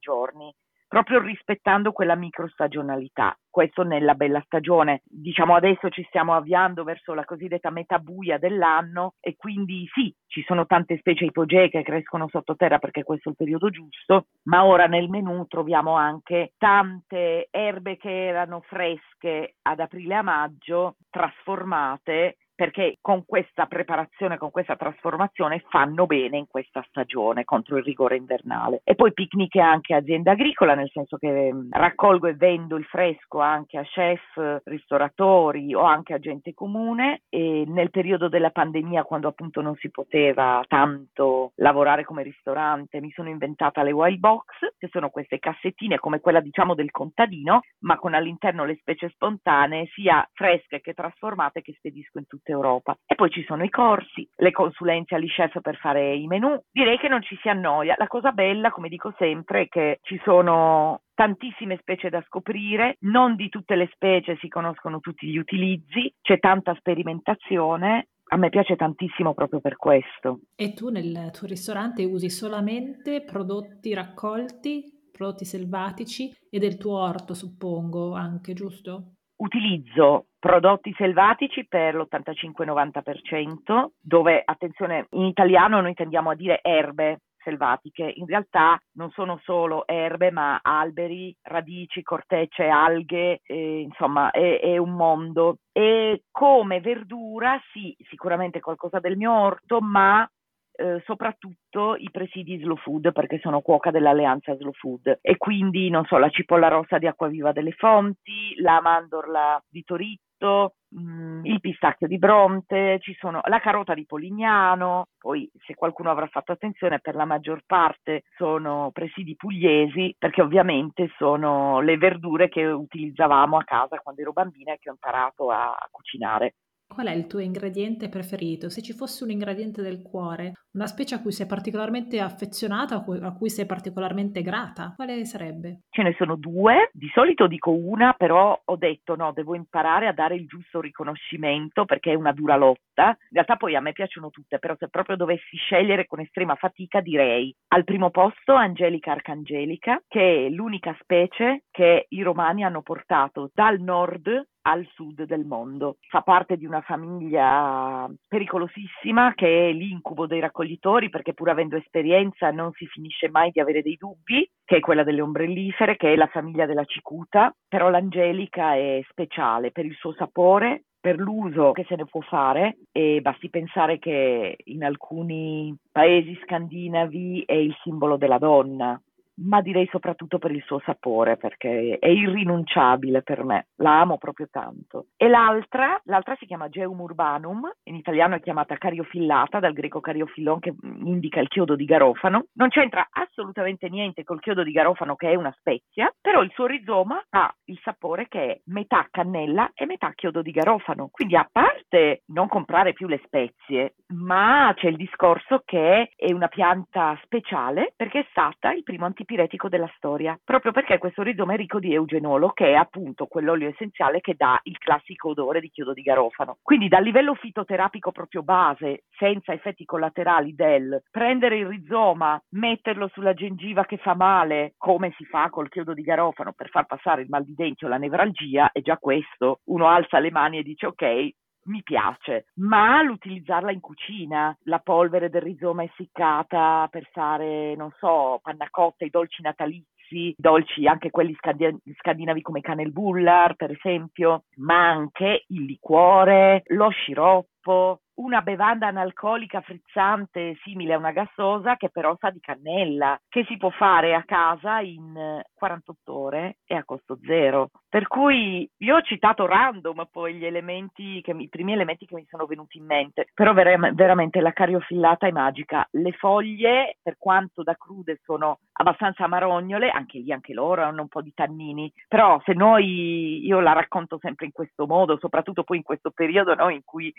giorni 0.00 0.54
proprio 0.88 1.20
rispettando 1.20 1.92
quella 1.92 2.14
microstagionalità. 2.14 3.36
Questo 3.50 3.82
nella 3.82 4.14
bella 4.14 4.42
stagione. 4.44 5.02
Diciamo 5.04 5.54
adesso 5.54 5.88
ci 5.88 6.04
stiamo 6.08 6.34
avviando 6.34 6.84
verso 6.84 7.14
la 7.14 7.24
cosiddetta 7.24 7.70
metà 7.70 7.98
buia 7.98 8.38
dell'anno 8.38 9.14
e 9.20 9.34
quindi 9.36 9.88
sì, 9.92 10.14
ci 10.26 10.42
sono 10.46 10.66
tante 10.66 10.98
specie 10.98 11.24
ipogee 11.24 11.70
che 11.70 11.82
crescono 11.82 12.28
sottoterra 12.28 12.78
perché 12.78 13.02
questo 13.02 13.28
è 13.28 13.30
il 13.32 13.38
periodo 13.38 13.70
giusto, 13.70 14.26
ma 14.44 14.64
ora 14.64 14.86
nel 14.86 15.08
menù 15.08 15.46
troviamo 15.46 15.94
anche 15.94 16.52
tante 16.58 17.48
erbe 17.50 17.96
che 17.96 18.26
erano 18.26 18.60
fresche 18.60 19.54
ad 19.62 19.80
aprile 19.80 20.16
a 20.16 20.22
maggio, 20.22 20.96
trasformate 21.10 22.36
perché 22.56 22.96
con 23.02 23.24
questa 23.26 23.66
preparazione, 23.66 24.38
con 24.38 24.50
questa 24.50 24.76
trasformazione 24.76 25.62
fanno 25.68 26.06
bene 26.06 26.38
in 26.38 26.46
questa 26.48 26.84
stagione 26.88 27.44
contro 27.44 27.76
il 27.76 27.84
rigore 27.84 28.16
invernale. 28.16 28.80
E 28.82 28.94
poi 28.94 29.12
picnic 29.12 29.56
è 29.56 29.60
anche 29.60 29.94
azienda 29.94 30.32
agricola, 30.32 30.74
nel 30.74 30.90
senso 30.90 31.18
che 31.18 31.52
mm, 31.52 31.68
raccolgo 31.70 32.26
e 32.26 32.34
vendo 32.34 32.76
il 32.76 32.84
fresco 32.84 33.40
anche 33.40 33.76
a 33.76 33.82
chef, 33.82 34.62
ristoratori 34.64 35.74
o 35.74 35.82
anche 35.82 36.14
a 36.14 36.18
gente 36.18 36.54
comune 36.54 37.22
e 37.28 37.64
nel 37.66 37.90
periodo 37.90 38.28
della 38.28 38.50
pandemia, 38.50 39.04
quando 39.04 39.28
appunto 39.28 39.60
non 39.60 39.76
si 39.76 39.90
poteva 39.90 40.64
tanto 40.66 41.52
lavorare 41.56 42.04
come 42.04 42.22
ristorante, 42.22 43.00
mi 43.00 43.10
sono 43.10 43.28
inventata 43.28 43.82
le 43.82 43.92
wild 43.92 44.18
box, 44.18 44.46
che 44.78 44.88
sono 44.90 45.10
queste 45.10 45.38
cassettine 45.38 45.98
come 45.98 46.20
quella 46.20 46.40
diciamo 46.40 46.74
del 46.74 46.90
contadino, 46.90 47.60
ma 47.80 47.98
con 47.98 48.14
all'interno 48.14 48.64
le 48.64 48.76
specie 48.76 49.10
spontanee 49.10 49.86
sia 49.92 50.26
fresche 50.32 50.80
che 50.80 50.94
trasformate 50.94 51.60
che 51.60 51.74
spedisco 51.76 52.18
in 52.18 52.26
tutto 52.26 52.45
tutta 52.46 52.52
Europa. 52.52 52.96
E 53.04 53.14
poi 53.16 53.30
ci 53.30 53.44
sono 53.44 53.64
i 53.64 53.68
corsi, 53.68 54.26
le 54.36 54.52
consulenze 54.52 55.16
agli 55.16 55.28
chef 55.28 55.60
per 55.60 55.76
fare 55.76 56.14
i 56.14 56.26
menù. 56.26 56.58
Direi 56.70 56.98
che 56.98 57.08
non 57.08 57.22
ci 57.22 57.36
si 57.42 57.48
annoia. 57.48 57.96
La 57.98 58.06
cosa 58.06 58.30
bella, 58.30 58.70
come 58.70 58.88
dico 58.88 59.12
sempre, 59.18 59.62
è 59.62 59.68
che 59.68 59.98
ci 60.02 60.20
sono 60.24 61.00
tantissime 61.14 61.78
specie 61.80 62.08
da 62.08 62.22
scoprire, 62.26 62.96
non 63.00 63.34
di 63.34 63.48
tutte 63.48 63.74
le 63.74 63.88
specie 63.92 64.36
si 64.36 64.48
conoscono 64.48 65.00
tutti 65.00 65.26
gli 65.26 65.38
utilizzi, 65.38 66.12
c'è 66.20 66.38
tanta 66.38 66.74
sperimentazione. 66.74 68.08
A 68.28 68.36
me 68.36 68.48
piace 68.48 68.74
tantissimo 68.74 69.34
proprio 69.34 69.60
per 69.60 69.76
questo. 69.76 70.40
E 70.56 70.74
tu 70.74 70.88
nel 70.88 71.30
tuo 71.32 71.46
ristorante 71.46 72.04
usi 72.04 72.28
solamente 72.28 73.22
prodotti 73.22 73.94
raccolti, 73.94 74.82
prodotti 75.12 75.44
selvatici 75.44 76.34
e 76.50 76.58
del 76.58 76.76
tuo 76.76 76.98
orto, 76.98 77.34
suppongo, 77.34 78.14
anche, 78.14 78.52
giusto? 78.52 79.12
Utilizzo 79.36 80.26
prodotti 80.38 80.94
selvatici 80.96 81.66
per 81.66 81.94
l'85-90%, 81.94 83.86
dove, 84.00 84.42
attenzione, 84.44 85.06
in 85.10 85.24
italiano 85.24 85.80
noi 85.80 85.94
tendiamo 85.94 86.30
a 86.30 86.34
dire 86.34 86.60
erbe 86.62 87.20
selvatiche, 87.46 88.12
in 88.16 88.26
realtà 88.26 88.76
non 88.94 89.10
sono 89.10 89.38
solo 89.44 89.86
erbe 89.86 90.32
ma 90.32 90.58
alberi, 90.62 91.34
radici, 91.42 92.02
cortecce, 92.02 92.66
alghe, 92.66 93.40
eh, 93.44 93.80
insomma 93.80 94.32
è, 94.32 94.58
è, 94.60 94.76
un 94.78 94.90
mondo. 94.94 95.58
E 95.70 96.24
come 96.32 96.80
verdura 96.80 97.60
sì, 97.72 97.96
sicuramente 98.08 98.58
qualcosa 98.58 98.98
del 98.98 99.16
mio 99.16 99.32
orto, 99.32 99.80
ma 99.80 100.28
eh, 100.76 101.02
soprattutto 101.04 101.96
i 101.96 102.10
presidi 102.10 102.58
slow 102.58 102.76
food 102.76 103.12
perché 103.12 103.38
sono 103.38 103.60
cuoca 103.60 103.90
dell'alleanza 103.90 104.56
slow 104.56 104.72
food 104.72 105.18
e 105.20 105.36
quindi 105.36 105.88
non 105.90 106.04
so 106.04 106.18
la 106.18 106.28
cipolla 106.28 106.68
rossa 106.68 106.98
di 106.98 107.06
Acquaviva 107.06 107.52
delle 107.52 107.72
Fonti, 107.72 108.54
la 108.60 108.80
mandorla 108.80 109.62
di 109.68 109.82
Toritto, 109.84 110.74
mh, 110.88 111.00
mm, 111.00 111.44
il 111.46 111.60
pistacchio 111.60 112.06
di 112.06 112.18
Bronte, 112.18 112.98
ci 113.00 113.14
sono 113.18 113.40
la 113.44 113.58
carota 113.58 113.94
di 113.94 114.04
Polignano, 114.04 115.08
poi 115.18 115.50
se 115.64 115.74
qualcuno 115.74 116.10
avrà 116.10 116.26
fatto 116.26 116.52
attenzione 116.52 117.00
per 117.00 117.14
la 117.14 117.24
maggior 117.24 117.62
parte 117.66 118.22
sono 118.36 118.90
presidi 118.92 119.34
pugliesi 119.34 120.14
perché 120.18 120.42
ovviamente 120.42 121.10
sono 121.16 121.80
le 121.80 121.96
verdure 121.96 122.48
che 122.48 122.64
utilizzavamo 122.66 123.56
a 123.56 123.64
casa 123.64 123.98
quando 123.98 124.20
ero 124.20 124.32
bambina 124.32 124.72
e 124.72 124.78
che 124.78 124.90
ho 124.90 124.92
imparato 124.92 125.50
a 125.50 125.74
cucinare. 125.90 126.54
Qual 126.88 127.08
è 127.08 127.12
il 127.12 127.26
tuo 127.26 127.40
ingrediente 127.40 128.08
preferito? 128.08 128.70
Se 128.70 128.80
ci 128.80 128.92
fosse 128.92 129.24
un 129.24 129.30
ingrediente 129.30 129.82
del 129.82 130.02
cuore, 130.02 130.52
una 130.72 130.86
specie 130.86 131.16
a 131.16 131.20
cui 131.20 131.32
sei 131.32 131.46
particolarmente 131.46 132.20
affezionata, 132.20 133.00
cui, 133.00 133.18
a 133.20 133.32
cui 133.32 133.50
sei 133.50 133.66
particolarmente 133.66 134.40
grata, 134.40 134.92
quale 134.94 135.24
sarebbe? 135.24 135.80
Ce 135.90 136.02
ne 136.02 136.14
sono 136.16 136.36
due, 136.36 136.90
di 136.92 137.10
solito 137.12 137.48
dico 137.48 137.70
una, 137.70 138.14
però 138.16 138.58
ho 138.64 138.76
detto 138.76 139.16
no, 139.16 139.32
devo 139.32 139.54
imparare 139.54 140.06
a 140.06 140.12
dare 140.12 140.36
il 140.36 140.46
giusto 140.46 140.80
riconoscimento 140.80 141.84
perché 141.84 142.12
è 142.12 142.14
una 142.14 142.32
dura 142.32 142.56
lotta. 142.56 143.08
In 143.08 143.32
realtà 143.32 143.56
poi 143.56 143.74
a 143.74 143.80
me 143.80 143.92
piacciono 143.92 144.30
tutte, 144.30 144.58
però 144.58 144.74
se 144.78 144.88
proprio 144.88 145.16
dovessi 145.16 145.56
scegliere 145.56 146.06
con 146.06 146.20
estrema 146.20 146.54
fatica 146.54 147.00
direi 147.00 147.54
al 147.68 147.84
primo 147.84 148.10
posto 148.10 148.54
Angelica 148.54 149.10
Arcangelica, 149.10 150.02
che 150.06 150.46
è 150.46 150.48
l'unica 150.48 150.96
specie 151.00 151.64
che 151.70 152.06
i 152.08 152.22
romani 152.22 152.64
hanno 152.64 152.82
portato 152.82 153.50
dal 153.52 153.80
nord 153.80 154.46
al 154.66 154.86
sud 154.92 155.22
del 155.24 155.44
mondo. 155.44 155.96
Fa 156.08 156.22
parte 156.22 156.56
di 156.56 156.66
una 156.66 156.80
famiglia 156.80 158.08
pericolosissima 158.28 159.32
che 159.34 159.68
è 159.68 159.72
l'incubo 159.72 160.26
dei 160.26 160.40
raccoglitori 160.40 161.08
perché 161.08 161.34
pur 161.34 161.50
avendo 161.50 161.76
esperienza 161.76 162.50
non 162.50 162.72
si 162.72 162.86
finisce 162.86 163.28
mai 163.28 163.50
di 163.52 163.60
avere 163.60 163.82
dei 163.82 163.96
dubbi, 163.96 164.48
che 164.64 164.76
è 164.76 164.80
quella 164.80 165.04
delle 165.04 165.20
ombrellifere, 165.20 165.96
che 165.96 166.12
è 166.12 166.16
la 166.16 166.26
famiglia 166.26 166.66
della 166.66 166.84
cicuta, 166.84 167.54
però 167.68 167.88
l'angelica 167.88 168.74
è 168.74 169.00
speciale 169.08 169.70
per 169.70 169.84
il 169.84 169.94
suo 169.94 170.12
sapore, 170.14 170.84
per 171.00 171.18
l'uso 171.18 171.70
che 171.70 171.84
se 171.86 171.94
ne 171.94 172.04
può 172.04 172.20
fare 172.22 172.78
e 172.90 173.20
basti 173.20 173.48
pensare 173.48 174.00
che 174.00 174.56
in 174.64 174.82
alcuni 174.82 175.72
paesi 175.92 176.36
scandinavi 176.42 177.44
è 177.46 177.54
il 177.54 177.76
simbolo 177.82 178.16
della 178.16 178.38
donna 178.38 179.00
ma 179.36 179.60
direi 179.60 179.86
soprattutto 179.90 180.38
per 180.38 180.50
il 180.50 180.62
suo 180.62 180.80
sapore, 180.84 181.36
perché 181.36 181.98
è 181.98 182.08
irrinunciabile 182.08 183.22
per 183.22 183.44
me, 183.44 183.68
la 183.76 184.00
amo 184.00 184.18
proprio 184.18 184.48
tanto. 184.50 185.06
E 185.16 185.28
l'altra, 185.28 186.00
l'altra 186.04 186.36
si 186.36 186.46
chiama 186.46 186.68
Geum 186.68 187.00
urbanum, 187.00 187.70
in 187.84 187.94
italiano 187.94 188.36
è 188.36 188.40
chiamata 188.40 188.76
cariofillata, 188.76 189.60
dal 189.60 189.72
greco 189.72 190.00
cariofillon 190.00 190.58
che 190.60 190.74
indica 190.82 191.40
il 191.40 191.48
chiodo 191.48 191.74
di 191.74 191.84
garofano. 191.84 192.46
Non 192.54 192.68
c'entra 192.68 193.08
assolutamente 193.10 193.88
niente 193.88 194.24
col 194.24 194.40
chiodo 194.40 194.62
di 194.62 194.72
garofano 194.72 195.16
che 195.16 195.30
è 195.30 195.34
una 195.34 195.54
spezia, 195.58 196.12
però 196.20 196.42
il 196.42 196.50
suo 196.52 196.66
rizoma 196.66 197.22
ha 197.30 197.52
il 197.66 197.78
sapore 197.82 198.28
che 198.28 198.46
è 198.46 198.60
metà 198.66 199.06
cannella 199.10 199.70
e 199.74 199.86
metà 199.86 200.12
chiodo 200.14 200.42
di 200.42 200.50
garofano. 200.50 201.08
Quindi 201.10 201.36
a 201.36 201.48
parte 201.50 202.22
non 202.26 202.48
comprare 202.48 202.92
più 202.92 203.06
le 203.06 203.20
spezie, 203.24 203.94
ma 204.08 204.72
c'è 204.74 204.88
il 204.88 204.96
discorso 204.96 205.62
che 205.64 206.10
è 206.14 206.32
una 206.32 206.48
pianta 206.48 207.18
speciale 207.24 207.92
perché 207.96 208.20
è 208.20 208.26
stata 208.30 208.72
il 208.72 208.82
primo 208.82 209.04
antipiretico 209.26 209.68
della 209.68 209.90
storia, 209.96 210.38
proprio 210.42 210.70
perché 210.70 210.98
questo 210.98 211.22
rizoma 211.22 211.54
è 211.54 211.56
ricco 211.56 211.80
di 211.80 211.92
eugenolo, 211.92 212.50
che 212.50 212.68
è 212.68 212.74
appunto 212.74 213.26
quell'olio 213.26 213.68
essenziale 213.68 214.20
che 214.20 214.34
dà 214.36 214.58
il 214.62 214.78
classico 214.78 215.30
odore 215.30 215.60
di 215.60 215.70
chiodo 215.70 215.92
di 215.92 216.02
garofano. 216.02 216.58
Quindi 216.62 216.88
dal 216.88 217.02
livello 217.02 217.34
fitoterapico 217.34 218.12
proprio 218.12 218.42
base, 218.42 219.02
senza 219.18 219.52
effetti 219.52 219.84
collaterali 219.84 220.54
del 220.54 221.02
prendere 221.10 221.58
il 221.58 221.66
rizoma, 221.66 222.40
metterlo 222.50 223.08
sulla 223.08 223.34
gengiva 223.34 223.84
che 223.84 223.96
fa 223.96 224.14
male, 224.14 224.74
come 224.76 225.12
si 225.16 225.24
fa 225.24 225.50
col 225.50 225.68
chiodo 225.68 225.92
di 225.92 226.02
garofano 226.02 226.52
per 226.52 226.68
far 226.68 226.86
passare 226.86 227.22
il 227.22 227.28
mal 227.28 227.44
di 227.44 227.54
denti 227.54 227.84
o 227.84 227.88
la 227.88 227.98
nevralgia, 227.98 228.70
è 228.72 228.80
già 228.80 228.96
questo. 228.98 229.60
Uno 229.64 229.88
alza 229.88 230.18
le 230.20 230.30
mani 230.30 230.58
e 230.58 230.62
dice 230.62 230.86
ok, 230.86 231.30
mi 231.66 231.82
piace, 231.82 232.46
ma 232.56 233.02
l'utilizzarla 233.02 233.72
in 233.72 233.80
cucina, 233.80 234.56
la 234.64 234.78
polvere 234.78 235.30
del 235.30 235.42
rizoma 235.42 235.82
essiccata 235.84 236.88
per 236.90 237.08
fare, 237.12 237.74
non 237.76 237.90
so, 237.98 238.40
panna 238.42 238.68
cotta, 238.70 239.04
i 239.04 239.10
dolci 239.10 239.42
natalizi, 239.42 240.34
dolci 240.36 240.86
anche 240.86 241.10
quelli 241.10 241.36
scandinavi 241.36 242.40
come 242.42 242.60
canelbullar 242.60 243.56
per 243.56 243.72
esempio, 243.72 244.44
ma 244.56 244.88
anche 244.88 245.44
il 245.48 245.64
liquore, 245.64 246.62
lo 246.66 246.88
sciroppo, 246.90 248.00
una 248.16 248.40
bevanda 248.40 248.86
analcolica 248.86 249.60
frizzante 249.60 250.56
simile 250.62 250.94
a 250.94 250.98
una 250.98 251.12
gassosa 251.12 251.76
che 251.76 251.90
però 251.90 252.16
sa 252.18 252.30
di 252.30 252.40
cannella, 252.40 253.18
che 253.28 253.44
si 253.44 253.56
può 253.56 253.70
fare 253.70 254.14
a 254.14 254.24
casa 254.24 254.80
in 254.80 255.42
48 255.54 256.14
ore 256.14 256.56
e 256.66 256.74
a 256.74 256.84
costo 256.84 257.18
zero. 257.24 257.70
Per 257.88 258.06
cui 258.06 258.68
io 258.78 258.96
ho 258.96 259.02
citato 259.02 259.46
random 259.46 260.08
poi 260.10 260.34
gli 260.34 260.44
elementi, 260.44 261.20
che, 261.22 261.32
i 261.32 261.48
primi 261.48 261.72
elementi 261.72 262.06
che 262.06 262.14
mi 262.14 262.26
sono 262.28 262.46
venuti 262.46 262.78
in 262.78 262.84
mente, 262.84 263.28
però 263.34 263.52
ver- 263.52 263.94
veramente 263.94 264.40
la 264.40 264.52
cariofillata 264.52 265.26
è 265.26 265.30
magica. 265.32 265.86
Le 265.92 266.12
foglie, 266.12 266.98
per 267.02 267.16
quanto 267.18 267.62
da 267.62 267.74
crude 267.74 268.20
sono 268.24 268.58
abbastanza 268.72 269.24
amarognole, 269.24 269.90
anche 269.90 270.18
lì 270.18 270.32
anche 270.32 270.52
loro 270.52 270.82
hanno 270.82 271.02
un 271.02 271.08
po' 271.08 271.22
di 271.22 271.32
tannini, 271.34 271.92
però 272.08 272.40
se 272.44 272.52
noi, 272.52 273.44
io 273.44 273.60
la 273.60 273.72
racconto 273.72 274.18
sempre 274.20 274.46
in 274.46 274.52
questo 274.52 274.86
modo, 274.86 275.18
soprattutto 275.18 275.64
poi 275.64 275.78
in 275.78 275.82
questo 275.82 276.10
periodo 276.10 276.54
no, 276.54 276.68
in 276.68 276.82
cui 276.84 277.12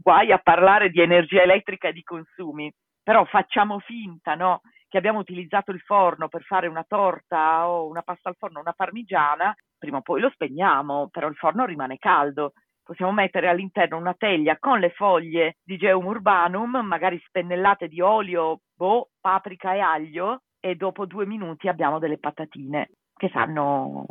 guai 0.00 0.32
a 0.32 0.38
parlare 0.38 0.90
di 0.90 1.00
energia 1.00 1.42
elettrica 1.42 1.88
e 1.88 1.92
di 1.92 2.02
consumi, 2.02 2.72
però 3.02 3.24
facciamo 3.24 3.78
finta 3.80 4.34
no, 4.34 4.60
che 4.88 4.98
abbiamo 4.98 5.18
utilizzato 5.18 5.70
il 5.70 5.80
forno 5.80 6.28
per 6.28 6.42
fare 6.42 6.66
una 6.66 6.84
torta 6.86 7.68
o 7.68 7.86
una 7.88 8.02
pasta 8.02 8.28
al 8.28 8.36
forno, 8.36 8.60
una 8.60 8.72
parmigiana, 8.72 9.54
prima 9.78 9.98
o 9.98 10.02
poi 10.02 10.20
lo 10.20 10.30
spegniamo, 10.30 11.08
però 11.10 11.28
il 11.28 11.36
forno 11.36 11.64
rimane 11.64 11.98
caldo. 11.98 12.52
Possiamo 12.82 13.12
mettere 13.12 13.48
all'interno 13.48 13.98
una 13.98 14.14
teglia 14.14 14.56
con 14.58 14.78
le 14.78 14.90
foglie 14.90 15.56
di 15.62 15.76
Geum 15.76 16.06
urbanum, 16.06 16.78
magari 16.82 17.20
spennellate 17.26 17.86
di 17.86 18.00
olio, 18.00 18.60
boh, 18.74 19.10
paprika 19.20 19.74
e 19.74 19.80
aglio, 19.80 20.42
e 20.58 20.74
dopo 20.74 21.04
due 21.04 21.26
minuti 21.26 21.68
abbiamo 21.68 21.98
delle 21.98 22.18
patatine 22.18 22.90
che 23.14 23.28
fanno 23.28 24.06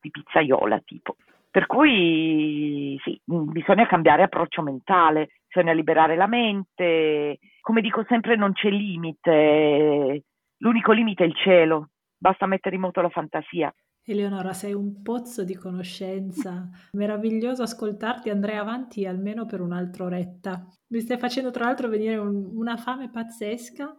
di 0.00 0.10
pizzaiola 0.10 0.80
tipo. 0.80 1.16
Per 1.52 1.66
cui 1.66 2.98
sì, 3.04 3.20
bisogna 3.26 3.86
cambiare 3.86 4.22
approccio 4.22 4.62
mentale, 4.62 5.28
bisogna 5.46 5.74
liberare 5.74 6.16
la 6.16 6.26
mente. 6.26 7.40
Come 7.60 7.82
dico 7.82 8.02
sempre, 8.08 8.36
non 8.36 8.54
c'è 8.54 8.70
limite, 8.70 10.24
l'unico 10.56 10.92
limite 10.92 11.24
è 11.24 11.26
il 11.26 11.36
cielo, 11.36 11.90
basta 12.16 12.46
mettere 12.46 12.76
in 12.76 12.80
moto 12.80 13.02
la 13.02 13.10
fantasia. 13.10 13.70
Eleonora, 14.02 14.54
sei 14.54 14.72
un 14.72 15.02
pozzo 15.02 15.44
di 15.44 15.54
conoscenza. 15.54 16.70
Meraviglioso 16.92 17.64
ascoltarti, 17.64 18.30
andrei 18.30 18.56
avanti 18.56 19.04
almeno 19.04 19.44
per 19.44 19.60
un'altra 19.60 20.04
oretta. 20.04 20.66
Mi 20.88 21.00
stai 21.00 21.18
facendo 21.18 21.50
tra 21.50 21.66
l'altro 21.66 21.88
venire 21.88 22.16
un, 22.16 22.48
una 22.54 22.78
fame 22.78 23.10
pazzesca 23.10 23.94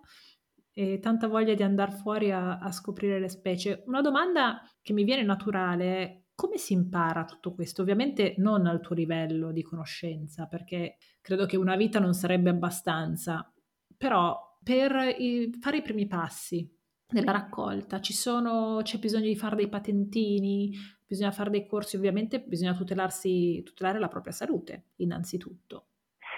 e 0.74 0.98
tanta 0.98 1.28
voglia 1.28 1.54
di 1.54 1.62
andare 1.62 1.92
fuori 1.92 2.32
a, 2.32 2.58
a 2.58 2.72
scoprire 2.72 3.20
le 3.20 3.30
specie. 3.30 3.84
Una 3.86 4.02
domanda 4.02 4.60
che 4.82 4.92
mi 4.92 5.04
viene 5.04 5.22
naturale 5.22 5.86
è 5.86 6.23
come 6.36 6.58
si 6.58 6.74
impara 6.74 7.26
tutto 7.26 7.54
questo? 7.54 7.82
Ovviamente 7.82 8.36
non 8.38 8.66
al 8.66 8.82
tuo 8.82 8.96
livello 8.96 9.52
di 9.52 9.62
conoscenza, 9.62 10.48
perché 10.48 10.98
credo 11.22 11.46
che 11.46 11.58
una 11.58 11.76
vita 11.76 12.00
non 12.00 12.14
sarebbe 12.14 12.50
abbastanza, 12.50 13.52
però 13.98 14.58
per 14.64 15.16
i, 15.18 15.52
fare 15.60 15.78
i 15.78 15.82
primi 15.82 16.08
passi 16.08 16.70
nella 17.10 17.32
raccolta 17.32 18.00
sono, 18.02 18.80
c'è 18.82 18.98
bisogno 18.98 19.26
di 19.26 19.36
fare 19.36 19.56
dei 19.56 19.70
patentini, 19.70 20.72
bisogna 21.06 21.32
fare 21.32 21.52
dei 21.52 21.68
corsi, 21.68 21.96
ovviamente 21.96 22.40
bisogna 22.40 22.74
tutelare 22.74 24.00
la 24.00 24.08
propria 24.08 24.34
salute 24.34 24.86
innanzitutto. 24.98 25.86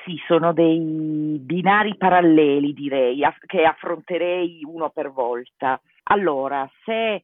Sì, 0.04 0.18
sono 0.28 0.54
dei 0.54 1.40
binari 1.40 1.96
paralleli 1.98 2.74
direi, 2.74 3.22
che 3.48 3.64
affronterei 3.64 4.62
uno 4.64 4.92
per 4.92 5.12
volta. 5.12 5.82
Allora, 6.04 6.70
se 6.84 7.24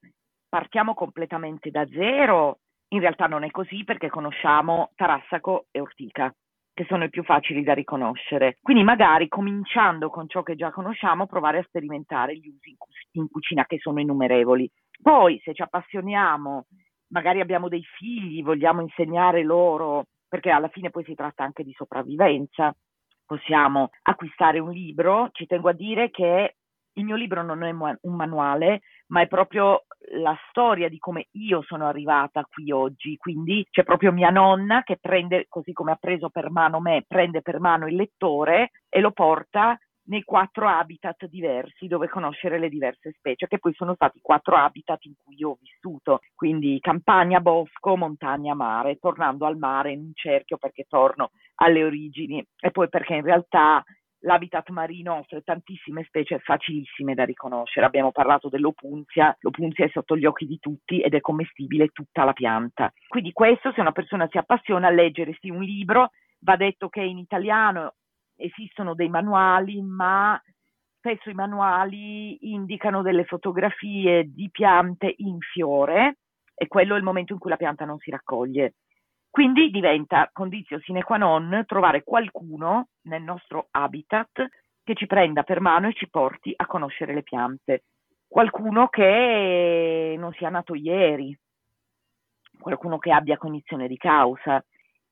partiamo 0.50 0.94
completamente 0.96 1.70
da 1.70 1.86
zero, 1.88 2.61
in 2.94 3.00
realtà 3.00 3.26
non 3.28 3.44
è 3.44 3.52
così 3.52 3.84
perché 3.84 4.10
conosciamo 4.10 4.92
Tarassaco 4.96 5.68
e 5.72 5.80
Ortica, 5.80 6.34
che 6.74 6.86
sono 6.86 7.04
i 7.06 7.10
più 7.10 7.24
facili 7.24 7.64
da 7.64 7.74
riconoscere. 7.74 8.58
Quindi 8.62 8.84
magari 8.84 9.28
cominciando 9.28 10.10
con 10.10 10.28
ciò 10.28 10.44
che 10.44 10.56
già 10.56 10.72
conosciamo, 10.72 11.26
provare 11.26 11.60
a 11.60 11.64
sperimentare 11.64 12.36
gli 12.36 12.48
usi 12.48 12.76
in 13.14 13.30
cucina 13.30 13.66
che 13.66 13.78
sono 13.80 14.00
innumerevoli. 14.00 14.70
Poi 15.02 15.40
se 15.44 15.54
ci 15.54 15.62
appassioniamo, 15.62 16.66
magari 17.08 17.40
abbiamo 17.40 17.70
dei 17.70 17.84
figli, 17.98 18.44
vogliamo 18.44 18.82
insegnare 18.82 19.44
loro, 19.44 20.06
perché 20.28 20.50
alla 20.50 20.70
fine 20.70 20.90
poi 20.90 21.04
si 21.04 21.16
tratta 21.16 21.44
anche 21.44 21.64
di 21.64 21.74
sopravvivenza, 21.74 22.76
possiamo 23.26 23.90
acquistare 24.04 24.60
un 24.60 24.72
libro. 24.72 25.30
Ci 25.32 25.46
tengo 25.46 25.70
a 25.70 25.74
dire 25.74 26.10
che 26.10 26.56
il 26.94 27.06
mio 27.06 27.16
libro 27.16 27.44
non 27.44 27.64
è 27.64 27.72
un 27.72 28.16
manuale, 28.16 28.82
ma 29.08 29.22
è 29.22 29.28
proprio 29.28 29.86
la 30.14 30.36
storia 30.50 30.90
di 30.90 30.98
come 30.98 31.28
io 31.32 31.62
sono 31.64 31.88
arrivata 31.88 32.46
qui 32.50 32.72
oggi. 32.72 33.18
Quindi 33.18 33.66
c'è 33.70 33.84
proprio 33.84 34.12
mia 34.12 34.30
nonna 34.30 34.84
che 34.84 34.98
prende, 35.00 35.46
così 35.48 35.74
come 35.74 35.92
ha 35.92 35.98
preso 36.00 36.30
per 36.30 36.50
mano 36.50 36.80
me, 36.80 37.06
prende 37.08 37.42
per 37.42 37.60
mano 37.60 37.88
il 37.88 37.96
lettore 37.96 38.72
e 38.90 39.00
lo 39.00 39.12
porta 39.12 39.78
nei 40.04 40.24
quattro 40.24 40.68
habitat 40.68 41.28
diversi 41.28 41.88
dove 41.88 42.10
conoscere 42.10 42.58
le 42.60 42.70
diverse 42.70 43.14
specie, 43.18 43.48
che 43.48 43.60
poi 43.60 43.74
sono 43.74 43.94
stati 43.94 44.20
quattro 44.22 44.56
habitat 44.56 45.06
in 45.06 45.14
cui 45.24 45.36
io 45.38 45.52
ho 45.52 45.58
vissuto, 45.62 46.22
quindi 46.36 46.80
campagna, 46.82 47.40
bosco, 47.40 47.96
montagna, 47.96 48.54
mare, 48.54 48.98
tornando 48.98 49.46
al 49.46 49.58
mare 49.58 49.92
in 49.92 50.00
un 50.00 50.12
cerchio 50.14 50.58
perché 50.58 50.86
torno 50.90 51.32
alle 51.56 51.84
origini 51.84 52.44
e 52.60 52.72
poi 52.72 52.90
perché 52.90 53.16
in 53.16 53.24
realtà 53.24 53.84
l'habitat 54.22 54.70
marino 54.70 55.16
offre 55.16 55.42
tantissime 55.42 56.04
specie 56.04 56.40
facilissime 56.40 57.14
da 57.14 57.24
riconoscere. 57.24 57.86
Abbiamo 57.86 58.12
parlato 58.12 58.50
dell'opunzia, 58.50 59.36
l'opunzia 59.40 59.86
è 59.86 59.90
sotto 59.90 60.18
gli 60.18 60.26
occhi 60.26 60.46
di 60.46 60.60
tutti 60.60 61.02
ed 61.02 61.14
è 61.14 61.22
commestibile 61.22 61.90
tutta 61.90 62.24
la 62.24 62.34
pianta. 62.34 62.92
Quindi 63.08 63.32
questo, 63.32 63.72
se 63.74 63.82
una 63.82 63.92
persona 63.92 64.28
si 64.30 64.38
appassiona 64.38 64.88
a 64.88 64.92
leggere 64.92 65.36
sì 65.40 65.50
un 65.50 65.62
libro, 65.62 66.12
va 66.42 66.56
detto 66.56 66.90
che 66.90 67.02
in 67.02 67.18
italiano 67.18 67.94
esistono 68.36 68.96
dei 68.96 69.10
manuali, 69.10 69.82
ma 69.82 70.42
spesso 70.98 71.30
i 71.30 71.34
manuali 71.34 72.52
indicano 72.52 73.02
delle 73.02 73.26
fotografie 73.26 74.26
di 74.32 74.50
piante 74.52 75.14
in 75.18 75.40
fiore 75.40 76.18
e 76.54 76.68
quello 76.68 76.94
è 76.94 76.98
il 76.98 77.04
momento 77.04 77.34
in 77.34 77.40
cui 77.40 77.50
la 77.50 77.58
pianta 77.58 77.86
non 77.86 77.98
si 77.98 78.12
raccoglie. 78.12 78.76
Quindi 79.32 79.72
diventa 79.72 80.30
condizione 80.34 80.84
sine 80.84 81.04
qua 81.04 81.16
non 81.16 81.64
trovare 81.66 82.04
qualcuno 82.04 82.90
nel 83.04 83.24
nostro 83.24 83.70
habitat 83.72 84.46
che 84.84 84.94
ci 84.94 85.08
prenda 85.08 85.44
per 85.44 85.62
mano 85.62 85.88
e 85.88 85.94
ci 85.94 86.10
porti 86.10 86.52
a 86.54 86.66
conoscere 86.66 87.14
le 87.14 87.24
piante. 87.24 87.86
Qualcuno 88.28 88.90
che 88.90 90.16
non 90.18 90.34
sia 90.34 90.50
nato 90.50 90.76
ieri, 90.76 91.36
qualcuno 92.60 92.98
che 92.98 93.14
abbia 93.14 93.38
cognizione 93.38 93.88
di 93.88 93.96
causa. 93.96 94.62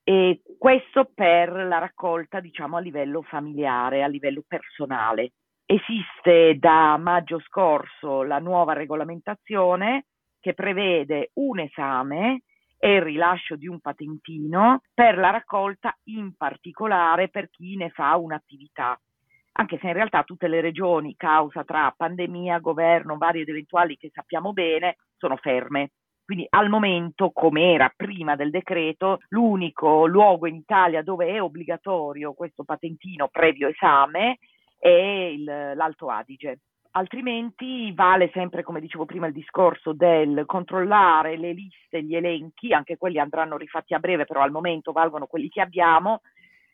E 0.03 0.41
questo 0.57 1.09
per 1.13 1.53
la 1.53 1.77
raccolta, 1.77 2.41
diciamo, 2.41 2.75
a 2.75 2.81
livello 2.81 3.21
familiare, 3.21 4.03
a 4.03 4.07
livello 4.07 4.43
personale. 4.45 5.31
Esiste 5.65 6.57
da 6.57 6.97
maggio 6.97 7.39
scorso 7.39 8.23
la 8.23 8.39
nuova 8.39 8.73
regolamentazione 8.73 10.07
che 10.41 10.53
prevede 10.53 11.29
un 11.35 11.59
esame 11.59 12.41
e 12.79 12.95
il 12.95 13.01
rilascio 13.01 13.57
di 13.57 13.67
un 13.67 13.79
patentino 13.81 14.81
per 14.93 15.17
la 15.17 15.29
raccolta 15.29 15.95
in 16.05 16.33
particolare 16.35 17.27
per 17.27 17.49
chi 17.49 17.75
ne 17.75 17.89
fa 17.89 18.15
un'attività. 18.15 18.99
anche 19.59 19.77
se 19.81 19.87
in 19.87 19.93
realtà 19.93 20.23
tutte 20.23 20.47
le 20.47 20.61
regioni, 20.61 21.15
causa 21.17 21.65
tra 21.65 21.93
pandemia, 21.95 22.59
governo, 22.59 23.17
vari 23.17 23.41
ed 23.41 23.49
eventuali 23.49 23.97
che 23.97 24.09
sappiamo 24.13 24.53
bene, 24.53 24.95
sono 25.17 25.35
ferme. 25.35 25.91
Quindi 26.23 26.45
al 26.49 26.69
momento, 26.69 27.31
come 27.31 27.73
era 27.73 27.91
prima 27.93 28.37
del 28.37 28.51
decreto, 28.51 29.19
l'unico 29.29 30.05
luogo 30.05 30.47
in 30.47 30.55
Italia 30.55 31.01
dove 31.01 31.27
è 31.27 31.41
obbligatorio 31.41 32.33
questo 32.33 32.63
patentino 32.63 33.27
previo 33.27 33.67
esame 33.67 34.37
è 34.77 34.87
il, 34.87 35.43
l'Alto 35.43 36.07
Adige. 36.07 36.59
Altrimenti 36.91 37.91
vale 37.93 38.31
sempre, 38.33 38.63
come 38.63 38.79
dicevo 38.79 39.05
prima, 39.05 39.27
il 39.27 39.33
discorso 39.33 39.93
del 39.93 40.43
controllare 40.47 41.37
le 41.37 41.53
liste, 41.53 42.03
gli 42.03 42.15
elenchi, 42.15 42.73
anche 42.73 42.97
quelli 42.97 43.19
andranno 43.19 43.57
rifatti 43.57 43.93
a 43.93 43.99
breve, 43.99 44.25
però 44.25 44.41
al 44.41 44.51
momento 44.51 44.91
valgono 44.91 45.27
quelli 45.27 45.49
che 45.49 45.61
abbiamo, 45.61 46.21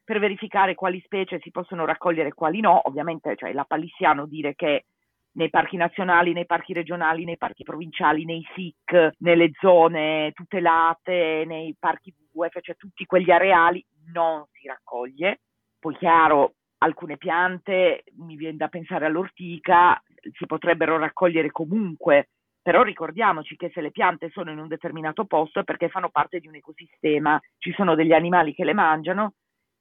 per 0.05 0.19
verificare 0.19 0.73
quali 0.73 1.01
specie 1.03 1.39
si 1.41 1.51
possono 1.51 1.83
raccogliere 1.83 2.29
e 2.29 2.33
quali 2.33 2.61
no. 2.61 2.79
Ovviamente 2.85 3.35
cioè, 3.35 3.51
la 3.51 3.65
palissiano 3.65 4.25
dire 4.25 4.55
che 4.55 4.85
nei 5.33 5.49
parchi 5.49 5.75
nazionali, 5.75 6.31
nei 6.31 6.45
parchi 6.45 6.71
regionali, 6.71 7.25
nei 7.25 7.37
parchi 7.37 7.63
provinciali, 7.63 8.23
nei 8.23 8.45
SIC, 8.53 9.15
nelle 9.17 9.51
zone 9.59 10.31
tutelate, 10.33 11.43
nei 11.45 11.75
parchi 11.77 12.13
WWF, 12.31 12.61
cioè 12.61 12.75
tutti 12.77 13.05
quegli 13.05 13.31
areali 13.31 13.85
non 14.13 14.45
si 14.53 14.65
raccoglie. 14.67 15.41
Poi 15.77 15.95
chiaro, 15.97 16.53
alcune 16.77 17.17
piante, 17.17 18.03
mi 18.17 18.35
viene 18.35 18.57
da 18.57 18.67
pensare 18.67 19.05
all'ortica, 19.05 20.01
si 20.33 20.45
potrebbero 20.45 20.97
raccogliere 20.97 21.51
comunque, 21.51 22.29
però 22.61 22.81
ricordiamoci 22.83 23.55
che 23.55 23.71
se 23.73 23.81
le 23.81 23.91
piante 23.91 24.29
sono 24.29 24.51
in 24.51 24.59
un 24.59 24.67
determinato 24.67 25.25
posto 25.25 25.59
è 25.59 25.63
perché 25.63 25.89
fanno 25.89 26.09
parte 26.09 26.39
di 26.39 26.47
un 26.47 26.55
ecosistema, 26.55 27.39
ci 27.57 27.71
sono 27.73 27.95
degli 27.95 28.13
animali 28.13 28.53
che 28.53 28.63
le 28.63 28.73
mangiano 28.73 29.33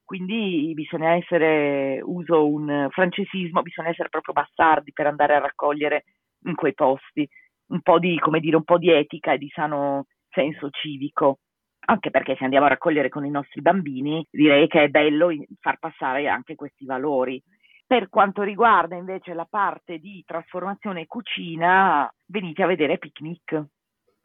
quindi 0.05 0.71
bisogna 0.75 1.15
essere, 1.15 2.01
uso 2.03 2.47
un 2.47 2.89
francesismo, 2.91 3.63
bisogna 3.63 3.89
essere 3.89 4.11
proprio 4.11 4.35
bastardi 4.35 4.93
per 4.93 5.07
andare 5.07 5.35
a 5.35 5.41
raccogliere 5.41 6.05
in 6.45 6.55
quei 6.55 6.75
posti, 6.75 7.27
un 7.69 7.81
po' 7.81 7.99
di, 7.99 8.19
come 8.19 8.41
dire, 8.41 8.57
un 8.57 8.65
po' 8.65 8.77
di 8.77 8.91
etica 8.91 9.33
e 9.33 9.39
di 9.39 9.49
sano 9.49 10.05
senso 10.29 10.69
civico. 10.71 11.39
Anche 11.87 12.11
perché 12.11 12.37
se 12.37 12.45
andiamo 12.45 12.67
a 12.67 12.71
raccogliere 12.71 13.09
con 13.09 13.25
i 13.25 13.31
nostri 13.31 13.63
bambini, 13.63 14.27
direi 14.31 14.69
che 14.69 14.85
è 14.85 14.89
bello 14.89 15.31
far 15.61 15.79
passare 15.79 16.29
anche 16.29 16.55
questi 16.55 16.85
valori. 16.85 17.43
Per 17.87 18.09
quanto 18.09 18.43
riguarda 18.43 18.97
invece 18.97 19.35
la 19.35 19.47
parte 19.49 19.99
di 19.99 20.23
trasformazione 20.27 21.03
e 21.03 21.07
cucina, 21.07 22.13
venite 22.27 22.63
a 22.63 22.67
vedere 22.67 22.99
Picnic 22.99 23.65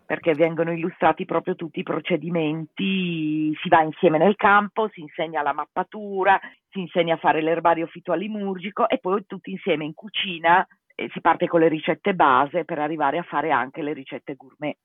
perché 0.09 0.33
vengono 0.33 0.71
illustrati 0.71 1.23
proprio 1.23 1.53
tutti 1.53 1.81
i 1.81 1.83
procedimenti, 1.83 3.53
si 3.61 3.69
va 3.69 3.83
insieme 3.83 4.17
nel 4.17 4.35
campo, 4.35 4.89
si 4.91 5.01
insegna 5.01 5.43
la 5.43 5.53
mappatura, 5.53 6.39
si 6.67 6.79
insegna 6.79 7.13
a 7.13 7.19
fare 7.19 7.43
l'erbario 7.43 7.85
fitoalimurgico 7.85 8.89
e 8.89 8.97
poi 8.97 9.23
tutti 9.27 9.51
insieme 9.51 9.85
in 9.85 9.93
cucina 9.93 10.65
si 11.13 11.21
parte 11.21 11.47
con 11.47 11.59
le 11.59 11.67
ricette 11.67 12.15
base 12.15 12.65
per 12.65 12.79
arrivare 12.79 13.19
a 13.19 13.23
fare 13.23 13.51
anche 13.51 13.83
le 13.83 13.93
ricette 13.93 14.33
gourmet. 14.35 14.75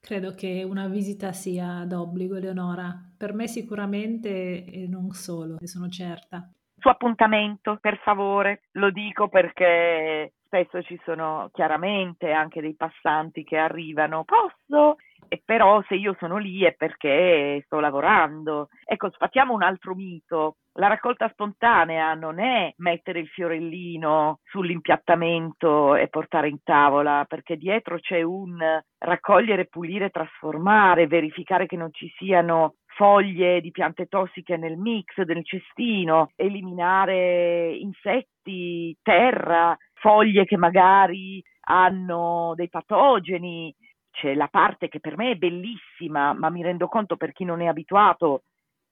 Credo 0.00 0.34
che 0.34 0.62
una 0.62 0.86
visita 0.86 1.32
sia 1.32 1.84
d'obbligo, 1.84 2.36
Eleonora. 2.36 2.96
Per 3.16 3.34
me 3.34 3.48
sicuramente 3.48 4.64
e 4.64 4.86
non 4.86 5.10
solo, 5.10 5.56
ne 5.58 5.66
sono 5.66 5.88
certa. 5.88 6.48
Su 6.80 6.88
appuntamento, 6.88 7.76
per 7.78 7.98
favore, 7.98 8.62
lo 8.72 8.90
dico 8.90 9.28
perché 9.28 10.32
spesso 10.46 10.82
ci 10.82 10.98
sono 11.04 11.50
chiaramente 11.52 12.32
anche 12.32 12.62
dei 12.62 12.74
passanti 12.74 13.44
che 13.44 13.58
arrivano, 13.58 14.24
posso? 14.24 14.96
E 15.32 15.40
però 15.44 15.80
se 15.86 15.94
io 15.94 16.16
sono 16.18 16.38
lì 16.38 16.64
è 16.64 16.74
perché 16.74 17.62
sto 17.64 17.78
lavorando. 17.78 18.66
Ecco, 18.84 19.12
sfattiamo 19.12 19.54
un 19.54 19.62
altro 19.62 19.94
mito. 19.94 20.56
La 20.72 20.88
raccolta 20.88 21.28
spontanea 21.28 22.14
non 22.14 22.40
è 22.40 22.72
mettere 22.78 23.20
il 23.20 23.28
fiorellino 23.28 24.40
sull'impiattamento 24.42 25.94
e 25.94 26.08
portare 26.08 26.48
in 26.48 26.58
tavola, 26.64 27.24
perché 27.28 27.56
dietro 27.56 28.00
c'è 28.00 28.22
un 28.22 28.58
raccogliere, 28.98 29.68
pulire, 29.68 30.10
trasformare, 30.10 31.06
verificare 31.06 31.66
che 31.66 31.76
non 31.76 31.92
ci 31.92 32.12
siano 32.16 32.74
foglie 32.96 33.60
di 33.60 33.70
piante 33.70 34.06
tossiche 34.06 34.56
nel 34.56 34.76
mix 34.76 35.22
del 35.22 35.44
cestino, 35.44 36.32
eliminare 36.34 37.72
insetti, 37.76 38.96
terra, 39.00 39.76
foglie 39.94 40.44
che 40.44 40.56
magari 40.56 41.40
hanno 41.68 42.52
dei 42.56 42.68
patogeni, 42.68 43.72
c'è 44.20 44.34
la 44.34 44.48
parte 44.48 44.88
che 44.88 45.00
per 45.00 45.16
me 45.16 45.30
è 45.30 45.34
bellissima, 45.36 46.34
ma 46.34 46.50
mi 46.50 46.62
rendo 46.62 46.88
conto 46.88 47.16
per 47.16 47.32
chi 47.32 47.44
non 47.44 47.62
è 47.62 47.66
abituato 47.66 48.42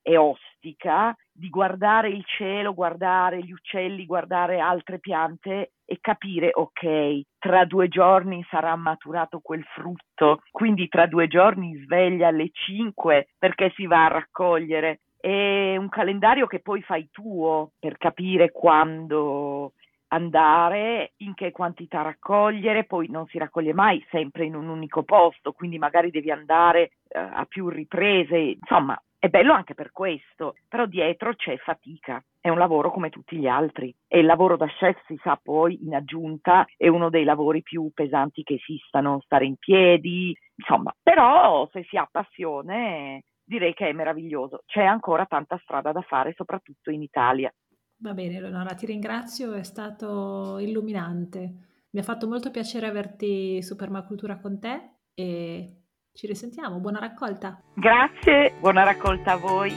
è 0.01 0.17
ostica, 0.17 1.15
di 1.31 1.51
guardare 1.51 2.09
il 2.09 2.25
cielo, 2.25 2.73
guardare 2.73 3.43
gli 3.43 3.53
uccelli, 3.53 4.07
guardare 4.07 4.59
altre 4.59 5.01
piante 5.01 5.73
e 5.85 5.99
capire, 6.01 6.51
ok, 6.55 7.21
tra 7.39 7.67
due 7.67 7.89
giorni 7.89 8.43
sarà 8.49 8.75
maturato 8.75 9.41
quel 9.41 9.63
frutto, 9.75 10.41
quindi 10.51 10.89
tra 10.89 11.07
due 11.07 11.29
giorni 11.29 11.77
sveglia 11.85 12.29
alle 12.29 12.49
5 12.51 13.29
perché 13.39 13.71
si 13.75 13.87
va 13.87 14.07
a 14.07 14.09
raccogliere. 14.09 15.01
È 15.21 15.77
un 15.77 15.91
calendario 15.91 16.47
che 16.47 16.61
poi 16.61 16.81
fai 16.81 17.09
tuo 17.11 17.73
per 17.79 17.99
capire 17.99 18.51
quando 18.51 19.73
andare, 20.09 21.13
in 21.19 21.35
che 21.35 21.51
quantità 21.51 22.03
raccogliere, 22.03 22.85
poi 22.85 23.09
non 23.09 23.27
si 23.27 23.39
raccoglie 23.39 23.73
mai 23.73 24.05
sempre 24.11 24.45
in 24.45 24.55
un 24.55 24.69
unico 24.69 25.03
posto, 25.03 25.53
quindi 25.53 25.79
magari 25.79 26.11
devi 26.11 26.31
andare 26.31 26.91
eh, 27.09 27.19
a 27.19 27.45
più 27.47 27.69
riprese, 27.69 28.37
insomma 28.37 29.01
è 29.21 29.29
bello 29.29 29.53
anche 29.53 29.75
per 29.75 29.91
questo, 29.91 30.55
però 30.69 30.87
dietro 30.87 31.35
c'è 31.35 31.57
fatica, 31.57 32.23
è 32.41 32.49
un 32.51 32.59
lavoro 32.59 32.93
come 32.93 33.11
tutti 33.11 33.37
gli 33.37 33.49
altri 33.49 33.93
e 34.07 34.21
il 34.21 34.27
lavoro 34.27 34.57
da 34.57 34.69
chef 34.69 34.97
si 35.07 35.19
sa 35.23 35.39
poi 35.43 35.85
in 35.85 35.95
aggiunta 35.95 36.65
è 36.77 36.87
uno 36.87 37.11
dei 37.11 37.25
lavori 37.25 37.63
più 37.63 37.91
pesanti 37.93 38.45
che 38.45 38.55
esistano, 38.55 39.21
stare 39.25 39.45
in 39.45 39.57
piedi, 39.57 40.37
insomma, 40.55 40.95
però 41.03 41.69
se 41.73 41.85
si 41.89 41.97
ha 41.97 42.09
passione 42.11 43.25
direi 43.43 43.75
che 43.75 43.89
è 43.89 43.93
meraviglioso, 43.93 44.63
c'è 44.67 44.85
ancora 44.85 45.25
tanta 45.25 45.59
strada 45.65 45.91
da 45.91 46.03
fare 46.03 46.35
soprattutto 46.37 46.91
in 46.91 47.03
Italia. 47.03 47.53
Va 48.01 48.15
bene, 48.15 48.41
Leonora, 48.41 48.75
ti 48.75 48.87
ringrazio, 48.87 49.55
è 49.55 49.65
stato 49.65 50.59
illuminante. 50.59 51.55
Mi 51.91 52.01
ha 52.01 52.05
fatto 52.05 52.29
molto 52.29 52.53
piacere 52.53 52.87
averti 52.87 53.61
su 53.61 53.75
Permacultura 53.75 54.39
con 54.39 54.61
te 54.61 54.99
e 55.15 55.83
ci 56.13 56.29
risentiamo. 56.29 56.79
Buona 56.79 57.01
raccolta. 57.01 57.61
Grazie, 57.75 58.55
buona 58.61 58.85
raccolta 58.85 59.33
a 59.33 59.37
voi. 59.37 59.73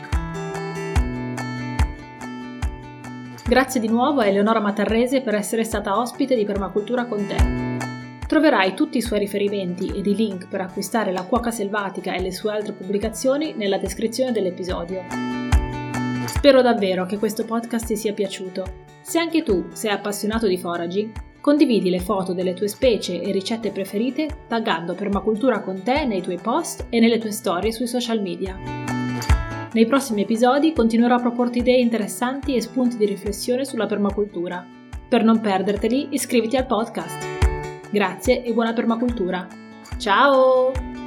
Grazie 3.47 3.81
di 3.81 3.87
nuovo 3.87 4.21
a 4.21 4.27
Eleonora 4.27 4.59
Matarrese 4.59 5.21
per 5.21 5.33
essere 5.33 5.63
stata 5.63 5.97
ospite 5.97 6.35
di 6.35 6.45
Permacultura 6.45 7.05
con 7.05 7.25
te. 7.25 8.19
Troverai 8.27 8.75
tutti 8.75 8.97
i 8.97 9.01
suoi 9.01 9.17
riferimenti 9.17 9.87
ed 9.87 10.05
i 10.05 10.15
link 10.15 10.47
per 10.47 10.61
acquistare 10.61 11.11
la 11.11 11.25
cuoca 11.25 11.49
selvatica 11.49 12.13
e 12.13 12.21
le 12.21 12.31
sue 12.31 12.51
altre 12.51 12.73
pubblicazioni 12.73 13.55
nella 13.55 13.79
descrizione 13.79 14.31
dell'episodio. 14.31 15.40
Spero 16.31 16.63
davvero 16.63 17.05
che 17.05 17.19
questo 17.19 17.45
podcast 17.45 17.85
ti 17.85 17.95
sia 17.95 18.13
piaciuto. 18.13 18.65
Se 19.01 19.19
anche 19.19 19.43
tu 19.43 19.67
sei 19.73 19.91
appassionato 19.91 20.47
di 20.47 20.57
foraging, 20.57 21.11
condividi 21.39 21.91
le 21.91 21.99
foto 21.99 22.33
delle 22.33 22.53
tue 22.53 22.67
specie 22.67 23.21
e 23.21 23.31
ricette 23.31 23.71
preferite 23.71 24.45
taggando 24.47 24.95
Permacultura 24.95 25.61
con 25.61 25.83
te 25.83 26.05
nei 26.05 26.21
tuoi 26.21 26.39
post 26.41 26.87
e 26.89 26.99
nelle 26.99 27.19
tue 27.19 27.31
storie 27.31 27.71
sui 27.71 27.85
social 27.85 28.21
media. 28.21 28.57
Nei 29.73 29.85
prossimi 29.85 30.23
episodi 30.23 30.73
continuerò 30.73 31.15
a 31.15 31.21
proporti 31.21 31.59
idee 31.59 31.77
interessanti 31.79 32.55
e 32.55 32.61
spunti 32.61 32.97
di 32.97 33.05
riflessione 33.05 33.63
sulla 33.63 33.85
permacultura. 33.85 34.65
Per 35.07 35.23
non 35.23 35.41
perderteli, 35.41 36.07
iscriviti 36.11 36.57
al 36.57 36.65
podcast. 36.65 37.89
Grazie 37.91 38.43
e 38.43 38.51
buona 38.51 38.73
permacultura. 38.73 39.47
Ciao! 39.97 41.00